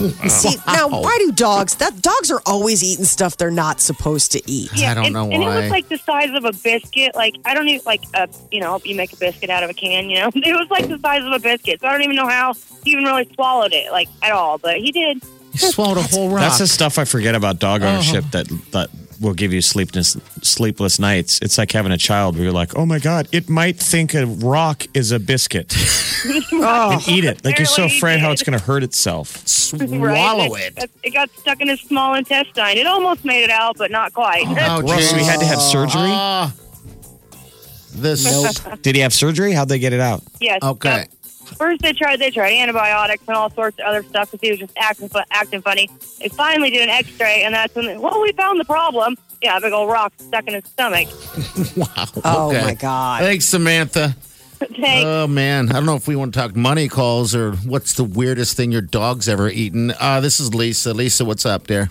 See, 0.28 0.56
now 0.66 0.88
why 0.88 1.16
do 1.18 1.32
dogs? 1.32 1.76
That 1.76 2.00
dogs 2.00 2.30
are 2.30 2.40
always 2.46 2.82
eating 2.82 3.04
stuff 3.04 3.36
they're 3.36 3.50
not 3.50 3.80
supposed 3.80 4.32
to 4.32 4.42
eat. 4.50 4.70
yeah, 4.74 4.92
I 4.92 4.94
don't 4.94 5.06
and, 5.06 5.14
know 5.14 5.24
And 5.24 5.42
it 5.42 5.46
why. 5.46 5.60
was 5.60 5.70
like 5.70 5.88
the 5.88 5.98
size 5.98 6.30
of 6.30 6.44
a 6.44 6.52
biscuit. 6.52 7.14
Like 7.14 7.34
I 7.44 7.54
don't 7.54 7.68
even 7.68 7.82
like 7.84 8.02
a 8.14 8.28
you 8.50 8.60
know 8.60 8.80
you 8.84 8.94
make 8.94 9.12
a 9.12 9.16
biscuit 9.16 9.50
out 9.50 9.62
of 9.62 9.70
a 9.70 9.74
can. 9.74 10.08
You 10.08 10.20
know, 10.20 10.30
it 10.34 10.56
was 10.56 10.70
like 10.70 10.88
the 10.88 10.98
size 10.98 11.24
of 11.24 11.32
a 11.32 11.38
biscuit. 11.38 11.80
So 11.80 11.88
I 11.88 11.92
don't 11.92 12.02
even 12.02 12.16
know 12.16 12.28
how 12.28 12.54
he 12.84 12.92
even 12.92 13.04
really 13.04 13.28
swallowed 13.34 13.72
it 13.72 13.92
like 13.92 14.08
at 14.22 14.32
all, 14.32 14.58
but 14.58 14.78
he 14.78 14.92
did. 14.92 15.22
He 15.52 15.58
swallowed 15.58 15.98
a 15.98 16.02
whole 16.02 16.30
rock. 16.30 16.40
That's 16.40 16.58
the 16.58 16.66
stuff 16.66 16.98
I 16.98 17.04
forget 17.04 17.34
about 17.34 17.58
dog 17.58 17.82
ownership 17.82 18.24
uh-huh. 18.24 18.44
that 18.44 18.70
that 18.72 18.90
will 19.20 19.34
give 19.34 19.52
you 19.52 19.60
sleepless 19.60 20.16
sleepless 20.42 20.98
nights. 20.98 21.38
It's 21.42 21.58
like 21.58 21.70
having 21.72 21.92
a 21.92 21.98
child 21.98 22.34
where 22.36 22.44
you're 22.44 22.52
like, 22.52 22.76
oh 22.76 22.86
my 22.86 22.98
god, 22.98 23.28
it 23.32 23.48
might 23.48 23.76
think 23.76 24.14
a 24.14 24.26
rock 24.26 24.86
is 24.94 25.12
a 25.12 25.20
biscuit 25.20 25.74
and 26.52 27.08
eat 27.08 27.24
it. 27.24 27.44
Like 27.44 27.58
you're 27.58 27.66
so 27.66 27.84
Apparently 27.84 27.88
he 27.88 27.98
afraid 27.98 28.20
how 28.20 28.32
it's 28.32 28.42
going 28.42 28.58
to 28.58 28.64
hurt 28.64 28.82
itself. 28.82 29.46
Swallow 29.46 29.98
right? 30.54 30.72
it. 30.76 30.90
It 31.02 31.10
got 31.10 31.30
stuck 31.30 31.60
in 31.60 31.68
his 31.68 31.80
small 31.80 32.14
intestine. 32.14 32.78
It 32.78 32.86
almost 32.86 33.24
made 33.24 33.42
it 33.44 33.50
out, 33.50 33.76
but 33.76 33.90
not 33.90 34.12
quite. 34.12 34.44
Oh, 34.48 34.82
Russ, 34.82 35.12
we 35.12 35.22
had 35.22 35.40
to 35.40 35.46
have 35.46 35.60
surgery. 35.60 36.00
Ah. 36.02 36.52
this. 37.92 38.24
Did 38.82 38.96
he 38.96 39.02
have 39.02 39.12
surgery? 39.12 39.52
How'd 39.52 39.68
they 39.68 39.78
get 39.78 39.92
it 39.92 40.00
out? 40.00 40.22
yes. 40.40 40.62
Okay. 40.62 40.98
Yep. 41.00 41.08
First, 41.56 41.82
they 41.82 41.92
tried 41.92 42.18
they 42.20 42.30
tried 42.30 42.52
antibiotics 42.52 43.22
and 43.28 43.36
all 43.36 43.50
sorts 43.50 43.78
of 43.78 43.84
other 43.86 44.02
stuff 44.02 44.30
because 44.30 44.40
he 44.40 44.50
was 44.50 44.60
just 44.60 44.72
acting 44.78 45.10
acting 45.30 45.62
funny. 45.62 45.88
They 46.18 46.28
finally 46.28 46.70
did 46.70 46.82
an 46.82 46.88
X-ray, 46.90 47.42
and 47.42 47.54
that's 47.54 47.74
when 47.74 47.86
they, 47.86 47.96
well, 47.98 48.20
we 48.22 48.32
found 48.32 48.58
the 48.60 48.64
problem. 48.64 49.16
Yeah, 49.42 49.56
a 49.56 49.60
big 49.60 49.72
old 49.72 49.88
rock 49.90 50.12
stuck 50.18 50.46
in 50.48 50.54
his 50.54 50.64
stomach. 50.64 51.08
Wow. 51.76 52.06
Oh 52.24 52.48
Okay. 52.50 52.62
my 52.62 52.74
god. 52.74 53.22
Thanks, 53.22 53.44
Samantha. 53.46 54.14
Thanks. 54.58 55.04
Oh 55.06 55.26
man, 55.26 55.70
I 55.70 55.74
don't 55.74 55.86
know 55.86 55.96
if 55.96 56.06
we 56.08 56.16
want 56.16 56.34
to 56.34 56.40
talk 56.40 56.54
money 56.56 56.88
calls 56.88 57.34
or 57.34 57.52
what's 57.52 57.94
the 57.94 58.04
weirdest 58.04 58.56
thing 58.56 58.72
your 58.72 58.82
dog's 58.82 59.28
ever 59.28 59.48
eaten. 59.48 59.92
Uh, 59.98 60.20
this 60.20 60.40
is 60.40 60.54
Lisa. 60.54 60.92
Lisa, 60.92 61.24
what's 61.24 61.46
up 61.46 61.66
there? 61.66 61.88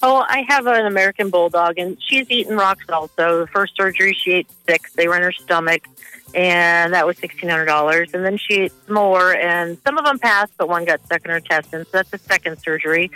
Oh, 0.00 0.24
I 0.28 0.44
have 0.48 0.66
an 0.68 0.86
American 0.86 1.28
bulldog, 1.30 1.76
and 1.76 1.96
she's 2.00 2.30
eaten 2.30 2.56
rocks 2.56 2.84
also. 2.88 3.40
The 3.40 3.48
first 3.48 3.74
surgery, 3.76 4.16
she 4.20 4.30
ate 4.32 4.46
six. 4.68 4.92
They 4.92 5.08
were 5.08 5.16
in 5.16 5.22
her 5.24 5.32
stomach, 5.32 5.88
and 6.34 6.92
that 6.94 7.06
was 7.06 7.16
sixteen 7.18 7.48
hundred 7.48 7.66
dollars. 7.66 8.10
And 8.14 8.24
then 8.24 8.36
she 8.36 8.54
ate 8.62 8.72
more, 8.88 9.34
and 9.34 9.78
some 9.86 9.98
of 9.98 10.04
them 10.04 10.18
passed, 10.18 10.52
but 10.58 10.68
one 10.68 10.84
got 10.84 11.04
stuck 11.04 11.24
in 11.24 11.30
her 11.30 11.38
intestines. 11.38 11.86
So 11.88 11.98
that's 11.98 12.10
the 12.10 12.18
second 12.18 12.58
surgery. 12.60 13.10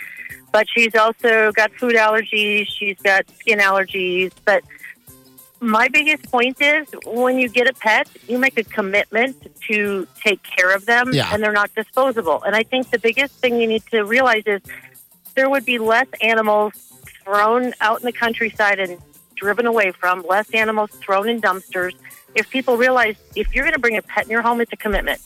But 0.52 0.66
she's 0.68 0.94
also 0.94 1.52
got 1.52 1.72
food 1.72 1.94
allergies. 1.94 2.66
She's 2.68 2.98
got 3.02 3.24
skin 3.38 3.58
allergies. 3.58 4.32
But 4.44 4.62
my 5.60 5.88
biggest 5.88 6.24
point 6.30 6.60
is 6.60 6.86
when 7.06 7.38
you 7.38 7.48
get 7.48 7.68
a 7.68 7.72
pet, 7.72 8.08
you 8.28 8.36
make 8.38 8.58
a 8.58 8.64
commitment 8.64 9.36
to 9.68 10.06
take 10.22 10.42
care 10.42 10.74
of 10.74 10.84
them, 10.86 11.10
Yeah. 11.12 11.30
and 11.32 11.42
they're 11.42 11.52
not 11.52 11.74
disposable. 11.74 12.42
And 12.42 12.54
I 12.56 12.64
think 12.64 12.90
the 12.90 12.98
biggest 12.98 13.34
thing 13.36 13.60
you 13.60 13.66
need 13.66 13.84
to 13.92 14.02
realize 14.02 14.42
is 14.46 14.60
there 15.34 15.48
would 15.48 15.64
be 15.64 15.78
less 15.78 16.08
animals 16.20 16.72
thrown 17.24 17.72
out 17.80 18.00
in 18.00 18.04
the 18.06 18.12
countryside 18.12 18.80
and 18.80 18.98
driven 19.42 19.66
away 19.66 19.90
from, 19.90 20.24
less 20.28 20.48
animals 20.54 20.90
thrown 20.92 21.28
in 21.28 21.40
dumpsters. 21.40 21.94
If 22.36 22.48
people 22.48 22.76
realize 22.76 23.16
if 23.34 23.52
you're 23.54 23.64
going 23.64 23.74
to 23.74 23.80
bring 23.80 23.96
a 23.96 24.02
pet 24.02 24.24
in 24.24 24.30
your 24.30 24.40
home, 24.40 24.60
it's 24.60 24.72
a 24.72 24.76
commitment. 24.76 25.20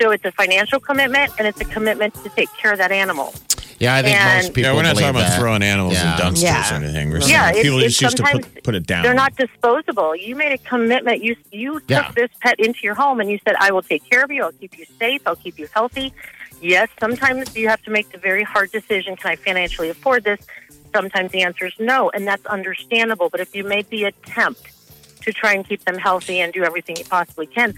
So 0.00 0.10
it's 0.10 0.24
a 0.24 0.32
financial 0.32 0.80
commitment 0.80 1.32
and 1.38 1.46
it's 1.46 1.60
a 1.60 1.66
commitment 1.66 2.14
to 2.24 2.28
take 2.30 2.48
care 2.54 2.72
of 2.72 2.78
that 2.78 2.90
animal. 2.90 3.34
Yeah, 3.78 3.96
I 3.96 4.02
think 4.02 4.16
And- 4.16 4.42
most 4.42 4.54
people. 4.54 4.70
yeah, 4.70 4.76
we're 4.76 4.82
not 4.82 4.94
believe 4.94 5.06
talking 5.06 5.20
about 5.20 5.28
that. 5.30 5.38
throwing 5.38 5.62
animals 5.62 5.94
Yeah. 5.94 6.14
in 6.14 6.20
dumpsters 6.22 6.42
Yeah. 6.42 6.72
or 6.72 6.82
anything. 6.82 7.10
We're 7.10 7.18
Yeah, 7.18 7.46
saying 7.50 7.58
it- 7.58 7.62
people 7.62 7.78
it 7.78 7.82
just 7.88 8.00
used 8.00 8.16
to 8.16 8.22
sometimes- 8.24 8.46
put, 8.46 8.64
put 8.64 8.74
it 8.74 8.86
down. 8.86 9.02
They're 9.02 9.12
not 9.14 9.36
disposable. 9.36 10.16
You 10.16 10.34
made 10.34 10.52
a 10.52 10.58
commitment. 10.58 11.22
You 11.22 11.36
you 11.52 11.72
took 11.80 11.90
Yeah. 11.90 12.10
this 12.14 12.30
pet 12.40 12.58
into 12.58 12.80
your 12.82 12.94
home 12.94 13.20
and 13.20 13.30
you 13.30 13.38
said, 13.44 13.54
"I 13.60 13.70
will 13.70 13.82
take 13.82 14.08
care 14.08 14.22
of 14.24 14.30
you. 14.32 14.42
I'll 14.44 14.52
keep 14.52 14.78
you 14.78 14.86
safe. 14.98 15.20
I'll 15.26 15.36
keep 15.36 15.58
you 15.58 15.68
healthy." 15.74 16.12
Yes, 16.60 16.88
sometimes 17.00 17.56
you 17.56 17.68
have 17.68 17.82
to 17.82 17.90
make 17.90 18.10
the 18.12 18.18
very 18.18 18.44
hard 18.44 18.70
decision. 18.72 19.16
Can 19.16 19.32
I 19.32 19.36
financially 19.36 19.90
afford 19.90 20.22
this? 20.24 20.38
Sometimes 20.94 21.32
the 21.32 21.42
answer 21.42 21.66
is 21.66 21.72
no, 21.78 22.10
and 22.10 22.26
that's 22.26 22.44
understandable. 22.46 23.28
But 23.30 23.40
if 23.40 23.54
you 23.54 23.64
made 23.64 23.88
the 23.90 24.04
attempt 24.04 24.68
to 25.22 25.32
try 25.32 25.54
and 25.54 25.66
keep 25.66 25.84
them 25.84 25.96
healthy 25.98 26.40
and 26.40 26.52
do 26.52 26.64
everything 26.64 26.96
you 26.96 27.04
possibly 27.04 27.46
can, 27.46 27.74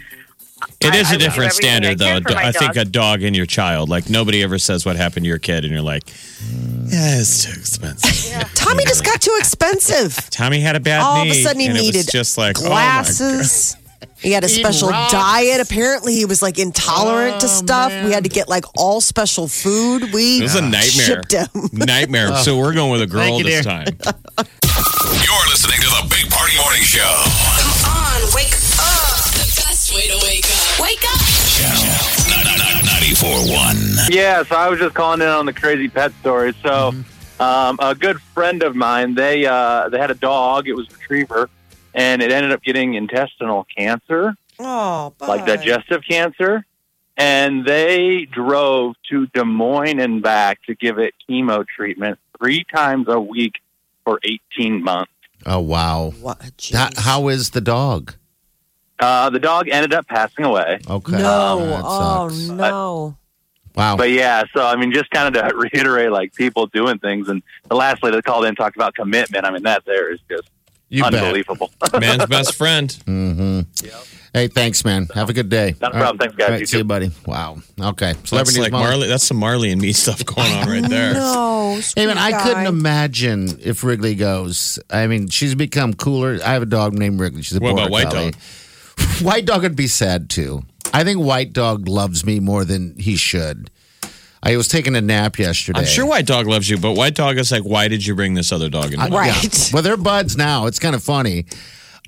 It 0.80 0.92
I- 0.94 0.96
is 0.96 1.08
I 1.08 1.10
a 1.10 1.12
will 1.14 1.18
do 1.18 1.24
different 1.24 1.52
everything 1.52 1.70
I 1.70 1.72
standard, 1.74 1.98
though. 1.98 2.04
can 2.06 2.22
for 2.22 2.36
I 2.38 2.52
think 2.52 2.76
a 2.76 2.84
dog 2.84 3.22
and 3.22 3.36
your 3.36 3.46
child. 3.46 3.88
Like 3.88 4.08
nobody 4.08 4.42
ever 4.42 4.58
says 4.58 4.84
what 4.86 4.96
happened 4.96 5.24
to 5.24 5.28
your 5.28 5.38
kid, 5.38 5.64
and 5.64 5.72
you're 5.72 5.82
like, 5.82 6.04
yeah, 6.86 7.18
it's 7.20 7.44
too 7.44 7.52
expensive. 7.58 8.52
Tommy 8.54 8.84
just 8.84 9.04
got 9.04 9.20
too 9.20 9.34
expensive. 9.38 10.16
Tommy 10.30 10.60
had 10.60 10.74
a 10.76 10.80
bad 10.80 11.02
All 11.02 11.22
of 11.22 11.28
a 11.28 11.34
sudden, 11.42 11.60
he 11.60 11.66
and 11.66 11.76
it 11.76 11.80
was 11.80 11.92
needed 11.94 12.10
just 12.10 12.38
like 12.38 12.58
oh 12.60 12.62
my 12.64 12.68
glasses. 12.68 13.76
He 14.20 14.32
had 14.32 14.44
a 14.44 14.46
Eating 14.46 14.64
special 14.64 14.88
rocks. 14.90 15.12
diet. 15.12 15.60
Apparently, 15.60 16.14
he 16.14 16.24
was 16.24 16.42
like 16.42 16.58
intolerant 16.58 17.40
to 17.40 17.46
Oh, 17.46 17.48
stuff. 17.48 17.90
man. 17.90 18.04
We 18.06 18.12
had 18.12 18.24
to 18.24 18.30
get 18.30 18.48
like 18.48 18.64
all 18.76 19.00
special 19.00 19.48
food. 19.48 20.12
We 20.12 20.38
It 20.38 20.42
was 20.42 20.54
a 20.54 20.60
nightmare. 20.62 20.88
shipped 20.90 21.32
him. 21.32 21.48
Nightmare. 21.72 22.30
So 22.44 22.58
we're 22.58 22.74
going 22.74 22.90
with 22.92 23.02
a 23.02 23.06
girl 23.06 23.20
Thank 23.22 23.38
you, 23.38 23.44
this 23.44 23.64
dear. 23.64 23.84
time. 23.84 23.86
You're 23.96 25.48
listening 25.48 25.80
to 25.80 25.88
the 25.88 26.06
Big 26.10 26.30
Party 26.30 26.56
Morning 26.58 26.82
Show. 26.82 27.00
Come 27.00 27.94
on, 27.94 28.20
wake 28.34 28.52
up. 28.78 29.32
The 29.32 29.62
best 29.64 29.94
way 29.94 30.06
to 30.08 30.18
wake 30.26 30.44
up. 30.44 30.80
Wake 30.80 31.04
up. 31.04 31.20
Channel 31.56 32.84
941. 32.84 34.10
Yeah, 34.10 34.42
so 34.44 34.56
I 34.56 34.68
was 34.68 34.78
just 34.78 34.94
calling 34.94 35.20
in 35.22 35.28
on 35.28 35.46
the 35.46 35.52
crazy 35.52 35.88
pet 35.88 36.12
story. 36.20 36.54
So, 36.62 36.92
Mm-hmm. 36.92 37.10
Um, 37.40 37.78
a 37.82 37.96
good 37.96 38.20
friend 38.32 38.62
of 38.62 38.76
mine, 38.76 39.16
they 39.16 39.44
uh, 39.44 39.88
they 39.88 39.98
had 39.98 40.12
a 40.12 40.14
dog. 40.14 40.68
It 40.68 40.74
was 40.74 40.86
a 40.88 40.92
retriever, 40.94 41.50
and 41.94 42.20
it 42.22 42.30
ended 42.32 42.52
up 42.52 42.62
getting 42.62 42.94
intestinal 42.94 43.66
cancer, 43.76 44.34
Oh, 44.58 45.12
like 45.20 45.46
digestive 45.46 46.02
cancer. 46.08 46.64
And 47.16 47.64
they 47.64 48.24
drove 48.24 48.96
to 49.10 49.26
Des 49.28 49.44
Moines 49.44 50.00
and 50.00 50.20
back 50.22 50.60
to 50.66 50.74
give 50.74 50.98
it 50.98 51.14
chemo 51.28 51.64
treatment 51.66 52.18
three 52.38 52.64
times 52.64 53.06
a 53.08 53.20
week 53.20 53.54
for 54.04 54.18
18 54.24 54.82
months. 54.82 55.12
Oh 55.46 55.60
wow. 55.60 56.12
What? 56.20 56.40
That- 56.72 56.98
how 56.98 57.28
is 57.28 57.50
the 57.50 57.60
dog? 57.60 58.14
Uh, 58.98 59.28
the 59.30 59.38
dog 59.38 59.68
ended 59.68 59.92
up 59.92 60.06
passing 60.08 60.44
away. 60.44 60.78
Okay. 60.88 61.12
No. 61.12 61.66
That 61.66 61.82
Oh 61.84 62.28
sucks. 62.30 62.48
no. 62.48 63.16
Wow. 63.76 63.96
But 63.96 64.10
yeah, 64.10 64.44
so 64.54 64.64
I 64.64 64.76
mean, 64.76 64.92
just 64.92 65.10
kind 65.10 65.34
of 65.36 65.48
to 65.48 65.54
reiterate, 65.72 66.10
like 66.12 66.32
people 66.34 66.66
doing 66.66 66.98
things, 66.98 67.28
and 67.28 67.42
the 67.68 67.74
lastly 67.74 68.10
they 68.12 68.22
called 68.22 68.44
in 68.44 68.48
and 68.50 68.56
talked 68.56 68.76
about 68.76 68.94
commitment. 68.94 69.44
I 69.44 69.50
mean, 69.50 69.64
that 69.64 69.84
there 69.84 70.12
is 70.12 70.20
just 70.30 70.48
You 70.94 71.02
bet. 71.04 71.14
unbelievable. 71.14 71.70
Man's 72.00 72.26
best 72.26 72.54
friend. 72.54 72.88
Mm-hmm. 73.06 73.60
Hey, 74.32 74.48
thanks, 74.48 74.84
man. 74.84 75.06
Have 75.14 75.30
a 75.30 75.32
good 75.32 75.48
day. 75.48 75.76
Not 75.80 75.94
a 75.94 75.98
problem. 75.98 76.18
Thanks, 76.18 76.34
guys. 76.34 76.46
All 76.46 76.52
right, 76.54 76.60
You 76.60 76.66
see 76.66 76.78
you, 76.78 76.84
buddy. 76.84 77.12
Wow. 77.24 77.58
Okay. 77.80 78.14
That's 78.14 78.28
Celebrity 78.30 78.60
like 78.62 78.72
Marley. 78.72 79.06
That's 79.06 79.22
some 79.22 79.36
Marley 79.36 79.70
and 79.70 79.80
me 79.80 79.92
stuff 79.92 80.24
going 80.24 80.52
on 80.52 80.68
right 80.68 80.88
there. 80.90 81.14
No. 81.14 81.80
Hey, 81.94 82.06
man, 82.06 82.16
sweet 82.16 82.34
I 82.34 82.42
couldn't 82.42 82.66
imagine 82.66 83.60
if 83.62 83.84
Wrigley 83.84 84.16
goes. 84.16 84.80
I 84.90 85.06
mean, 85.06 85.28
she's 85.28 85.54
become 85.54 85.94
cooler. 85.94 86.40
I 86.44 86.54
have 86.54 86.62
a 86.62 86.66
dog 86.66 86.94
named 86.94 87.20
Wrigley. 87.20 87.42
She's 87.42 87.58
a 87.58 87.60
What 87.60 87.72
about 87.74 87.90
White 87.90 88.10
collie. 88.10 88.32
Dog? 88.32 88.40
White 89.22 89.44
Dog 89.46 89.62
would 89.62 89.76
be 89.76 89.86
sad 89.86 90.28
too. 90.28 90.62
I 90.92 91.04
think 91.04 91.20
White 91.20 91.52
Dog 91.52 91.86
loves 91.88 92.24
me 92.26 92.40
more 92.40 92.64
than 92.64 92.96
he 92.98 93.14
should. 93.16 93.70
I 94.46 94.56
was 94.56 94.68
taking 94.68 94.94
a 94.94 95.00
nap 95.00 95.38
yesterday. 95.38 95.80
I'm 95.80 95.86
sure 95.86 96.04
White 96.06 96.26
Dog 96.26 96.46
loves 96.46 96.68
you, 96.68 96.76
but 96.78 96.92
White 96.92 97.14
Dog 97.14 97.38
is 97.38 97.50
like, 97.50 97.62
why 97.62 97.88
did 97.88 98.04
you 98.06 98.14
bring 98.14 98.34
this 98.34 98.52
other 98.52 98.68
dog 98.68 98.92
in? 98.92 99.00
I- 99.00 99.08
Right. 99.08 99.42
yeah. 99.42 99.70
Well, 99.72 99.82
they're 99.82 99.96
buds 99.96 100.36
now. 100.36 100.66
It's 100.66 100.78
kind 100.78 100.94
of 100.94 101.02
funny. 101.02 101.46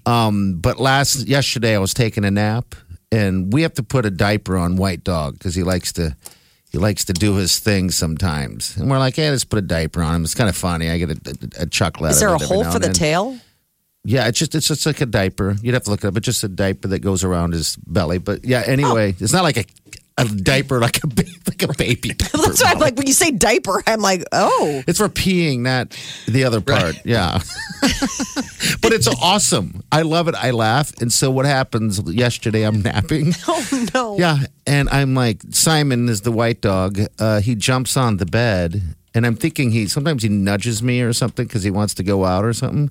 Um, 0.05 0.59
but 0.61 0.79
last 0.79 1.27
yesterday, 1.27 1.75
I 1.75 1.79
was 1.79 1.95
taking 1.95 2.25
a 2.25 2.31
nap, 2.31 2.75
and 3.11 3.53
we 3.53 3.63
have 3.63 3.75
to 3.75 3.83
put 3.83 4.05
a 4.07 4.11
diaper 4.11 4.57
on 4.57 4.77
White 4.77 5.03
Dog 5.03 5.35
because 5.39 5.55
he 5.55 5.63
likes 5.63 5.93
to 5.95 6.17
he 6.71 6.79
likes 6.79 7.05
to 7.07 7.13
do 7.13 7.37
his 7.37 7.59
thing 7.59 7.91
sometimes. 7.91 8.77
And 8.77 8.91
we're 8.91 8.99
like, 8.99 9.17
hey, 9.17 9.31
let's 9.31 9.45
put 9.45 9.59
a 9.59 9.63
diaper 9.63 10.03
on 10.03 10.17
him. 10.17 10.25
It's 10.25 10.35
kind 10.35 10.49
of 10.51 10.57
funny. 10.57 10.91
I 10.91 10.99
get 10.99 11.11
a, 11.11 11.21
a, 11.61 11.63
a 11.63 11.67
chuckle. 11.67 12.07
out 12.07 12.11
Is 12.11 12.17
of 12.17 12.21
there 12.21 12.29
a 12.31 12.33
it 12.35 12.43
every 12.43 12.47
hole 12.49 12.65
for 12.65 12.79
the 12.79 12.87
then. 12.87 12.93
tail? 12.95 13.39
Yeah, 14.05 14.29
it's 14.29 14.39
just 14.39 14.55
it's 14.55 14.69
just 14.69 14.87
like 14.87 15.01
a 15.01 15.07
diaper. 15.07 15.57
You'd 15.63 15.75
have 15.75 15.85
to 15.85 15.91
look 15.91 16.05
it 16.05 16.09
up. 16.09 16.17
It's 16.17 16.27
just 16.27 16.45
a 16.45 16.49
diaper 16.49 16.87
that 16.89 17.01
goes 17.01 17.25
around 17.25 17.55
his 17.55 17.77
belly. 17.87 18.19
But 18.19 18.45
yeah, 18.45 18.63
anyway, 18.67 19.13
Oh. 19.13 19.25
it's 19.25 19.33
not 19.33 19.43
like 19.43 19.57
a 19.57 19.65
a 20.19 20.25
diaper 20.25 20.81
like 20.81 21.03
a 21.05 21.07
like 21.47 21.63
a 21.63 21.73
baby. 21.75 22.11
diaper. 22.11 22.39
That's 22.43 22.63
why 22.63 22.73
I'm 22.73 22.79
like 22.79 22.97
when 22.97 23.07
you 23.07 23.13
say 23.13 23.31
diaper, 23.31 23.83
I'm 23.87 24.01
like, 24.01 24.25
oh. 24.33 24.83
It's 24.87 24.99
for 24.99 25.09
peeing, 25.09 25.61
not 25.61 25.97
the 26.27 26.45
other 26.45 26.61
part. 26.61 26.97
Yeah. 27.05 27.41
but 28.81 28.93
it's 28.93 29.09
awesome. 29.23 29.83
I 29.93 30.03
love 30.03 30.29
it. 30.29 30.35
I 30.35 30.53
laugh. 30.53 30.93
And 31.01 31.13
so 31.13 31.31
what 31.31 31.45
happens 31.45 32.01
yesterday, 32.11 32.63
I'm 32.63 32.83
napping. 32.83 33.35
Oh 33.49 33.89
no. 33.95 34.19
Yeah. 34.19 34.39
And 34.67 34.89
I'm 34.89 35.15
like, 35.15 35.43
Simon 35.51 36.09
is 36.09 36.23
the 36.23 36.33
white 36.33 36.61
dog. 36.61 36.99
Uh, 37.19 37.41
he 37.41 37.55
jumps 37.55 37.97
on 37.97 38.17
the 38.17 38.27
bed. 38.27 38.83
And 39.15 39.25
I'm 39.25 39.37
thinking 39.37 39.71
he 39.71 39.87
sometimes 39.87 40.23
he 40.23 40.29
nudges 40.29 40.83
me 40.83 41.01
or 41.01 41.13
something 41.13 41.47
because 41.47 41.63
he 41.63 41.71
wants 41.71 41.95
to 41.95 42.03
go 42.03 42.25
out 42.25 42.45
or 42.45 42.53
something. 42.53 42.91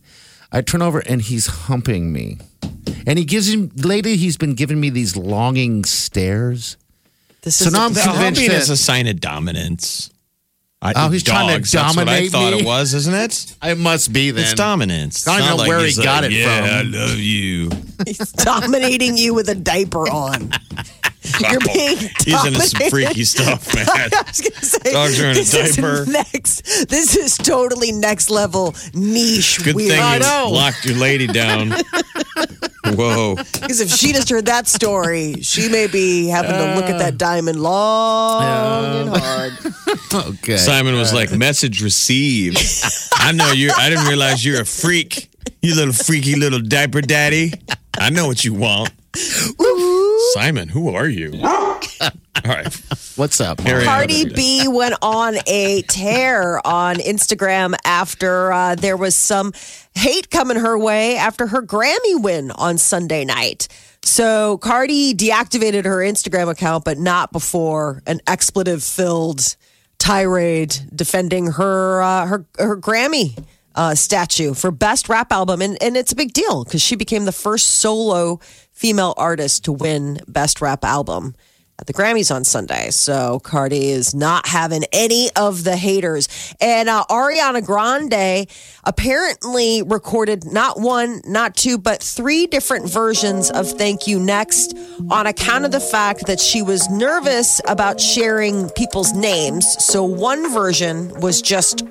I 0.51 0.61
turn 0.61 0.81
over 0.81 0.99
and 0.99 1.21
he's 1.21 1.47
humping 1.47 2.13
me. 2.13 2.37
And 3.05 3.19
he 3.19 3.25
gives 3.25 3.53
him, 3.53 3.71
lately, 3.75 4.15
he's 4.15 4.37
been 4.37 4.53
giving 4.53 4.79
me 4.79 4.89
these 4.89 5.15
longing 5.15 5.83
stares. 5.83 6.77
This 7.45 7.55
So 7.57 7.67
is 7.67 7.73
now 7.73 7.85
I'm 7.85 7.93
convinced 7.93 8.07
humping 8.21 8.49
that- 8.49 8.61
is 8.61 8.69
a 8.69 8.75
sign 8.77 9.07
of 9.07 9.21
dominance. 9.21 10.09
I, 10.81 10.93
Oh, 10.95 11.09
he's 11.09 11.23
trying 11.23 11.47
to 11.47 11.53
dogs, 11.53 11.71
that's 11.71 11.95
what 11.95 12.09
I 12.09 12.27
thought 12.27 12.53
me? 12.53 12.59
it 12.59 12.65
was, 12.65 12.93
isn't 12.93 13.13
it? 13.13 13.55
It 13.63 13.77
must 13.77 14.11
be 14.13 14.29
then. 14.31 14.43
It's 14.43 14.53
dominance. 14.53 15.27
I 15.27 15.39
don't 15.39 15.39
It's 15.39 15.49
know 15.51 15.57
not 15.57 15.67
where 15.67 15.79
he 15.79 15.85
he's 15.85 15.97
got 15.97 16.23
like, 16.23 16.31
it 16.31 16.37
yeah, 16.37 16.59
from." 16.59 16.69
I 16.69 16.81
love 16.99 17.17
you. 17.17 17.69
He's 18.05 18.31
dominating 18.33 19.17
you 19.17 19.33
with 19.33 19.47
a 19.49 19.55
diaper 19.55 20.07
on. 20.09 20.51
You're 21.39 21.59
being 21.61 21.97
He's 22.23 22.45
into 22.45 22.61
some 22.61 22.89
freaky 22.89 23.23
stuff, 23.23 23.73
man. 23.75 23.85
I 23.87 24.23
was 24.27 24.41
gonna 24.41 24.61
say, 24.65 24.91
Dogs 24.93 25.19
are 25.21 25.25
in 25.25 25.31
a 25.31 25.33
this 25.35 25.53
is 25.53 25.75
diaper. 25.75 26.05
next, 26.05 26.89
this 26.89 27.15
is 27.15 27.37
totally 27.37 27.91
next 27.91 28.29
level 28.29 28.75
niche 28.93 29.63
Good 29.63 29.75
weird. 29.75 29.91
thing 29.91 30.01
I 30.01 30.13
you 30.15 30.19
know. 30.21 30.49
locked 30.51 30.85
your 30.85 30.97
lady 30.97 31.27
down. 31.27 31.71
Whoa. 32.85 33.35
Because 33.35 33.81
if 33.81 33.89
she 33.89 34.13
just 34.13 34.29
heard 34.29 34.45
that 34.45 34.67
story, 34.67 35.35
she 35.41 35.69
may 35.69 35.87
be 35.87 36.27
having 36.27 36.51
to 36.51 36.75
look 36.75 36.85
at 36.85 36.99
that 36.99 37.17
diamond 37.17 37.59
long 37.61 38.43
and 39.07 39.09
hard. 39.17 39.53
Okay. 40.13 40.55
Simon 40.55 40.95
was 40.95 41.13
like, 41.13 41.31
message 41.31 41.81
received. 41.83 42.57
I 43.15 43.31
know 43.33 43.51
you 43.51 43.71
I 43.75 43.89
didn't 43.89 44.05
realize 44.07 44.45
you're 44.45 44.61
a 44.61 44.65
freak. 44.65 45.29
You 45.61 45.75
little 45.75 45.93
freaky 45.93 46.35
little 46.35 46.59
diaper 46.61 47.01
daddy. 47.01 47.51
I 47.97 48.11
know 48.11 48.27
what 48.27 48.45
you 48.45 48.53
want. 48.53 48.91
Simon, 49.15 50.69
who 50.69 50.93
are 50.93 51.07
you? 51.07 51.31
All 51.41 51.79
right. 52.45 52.81
What's 53.15 53.39
up? 53.39 53.61
Here 53.61 53.83
Cardi 53.83 54.25
B 54.25 54.67
went 54.67 54.95
on 55.01 55.35
a 55.47 55.81
tear 55.83 56.65
on 56.65 56.97
Instagram 56.97 57.75
after 57.85 58.51
uh, 58.51 58.75
there 58.75 58.97
was 58.97 59.15
some 59.15 59.53
hate 59.95 60.29
coming 60.29 60.57
her 60.57 60.77
way 60.77 61.15
after 61.15 61.47
her 61.47 61.61
Grammy 61.61 62.21
win 62.21 62.51
on 62.51 62.77
Sunday 62.77 63.25
night. 63.25 63.67
So 64.03 64.57
Cardi 64.59 65.13
deactivated 65.13 65.85
her 65.85 65.97
Instagram 65.97 66.49
account, 66.49 66.83
but 66.85 66.97
not 66.97 67.31
before 67.31 68.03
an 68.05 68.19
expletive-filled 68.27 69.55
tirade 69.97 70.77
defending 70.93 71.51
her 71.53 72.01
uh, 72.01 72.27
her 72.27 72.45
her 72.59 72.77
Grammy 72.77 73.41
uh, 73.75 73.95
statue 73.95 74.53
for 74.53 74.71
best 74.71 75.09
rap 75.09 75.31
album, 75.31 75.61
and 75.61 75.81
and 75.81 75.97
it's 75.97 76.11
a 76.11 76.15
big 76.15 76.33
deal 76.33 76.63
because 76.63 76.81
she 76.81 76.95
became 76.95 77.25
the 77.25 77.31
first 77.31 77.65
solo 77.65 78.39
female 78.75 79.15
artist 79.17 79.65
to 79.65 79.71
win 79.71 80.19
best 80.27 80.61
rap 80.61 80.83
album 80.83 81.33
at 81.77 81.87
the 81.87 81.93
Grammys 81.93 82.33
on 82.33 82.43
Sunday. 82.43 82.89
So 82.91 83.39
Cardi 83.39 83.89
is 83.89 84.15
not 84.15 84.47
having 84.47 84.83
any 84.93 85.29
of 85.35 85.63
the 85.63 85.75
haters. 85.75 86.29
And 86.61 86.87
uh, 86.87 87.03
Ariana 87.09 87.65
Grande 87.65 88.49
apparently 88.85 89.81
recorded 89.83 90.45
not 90.45 90.79
one, 90.79 91.21
not 91.25 91.55
two, 91.55 91.77
but 91.77 92.01
three 92.01 92.47
different 92.47 92.89
versions 92.89 93.51
of 93.51 93.69
Thank 93.71 94.07
You 94.07 94.19
Next 94.19 94.77
on 95.09 95.27
account 95.27 95.65
of 95.65 95.71
the 95.71 95.81
fact 95.81 96.27
that 96.27 96.39
she 96.39 96.61
was 96.61 96.89
nervous 96.89 97.59
about 97.67 97.99
sharing 97.99 98.69
people's 98.71 99.13
names. 99.13 99.65
So 99.83 100.03
one 100.03 100.53
version 100.53 101.19
was 101.19 101.41
just 101.41 101.83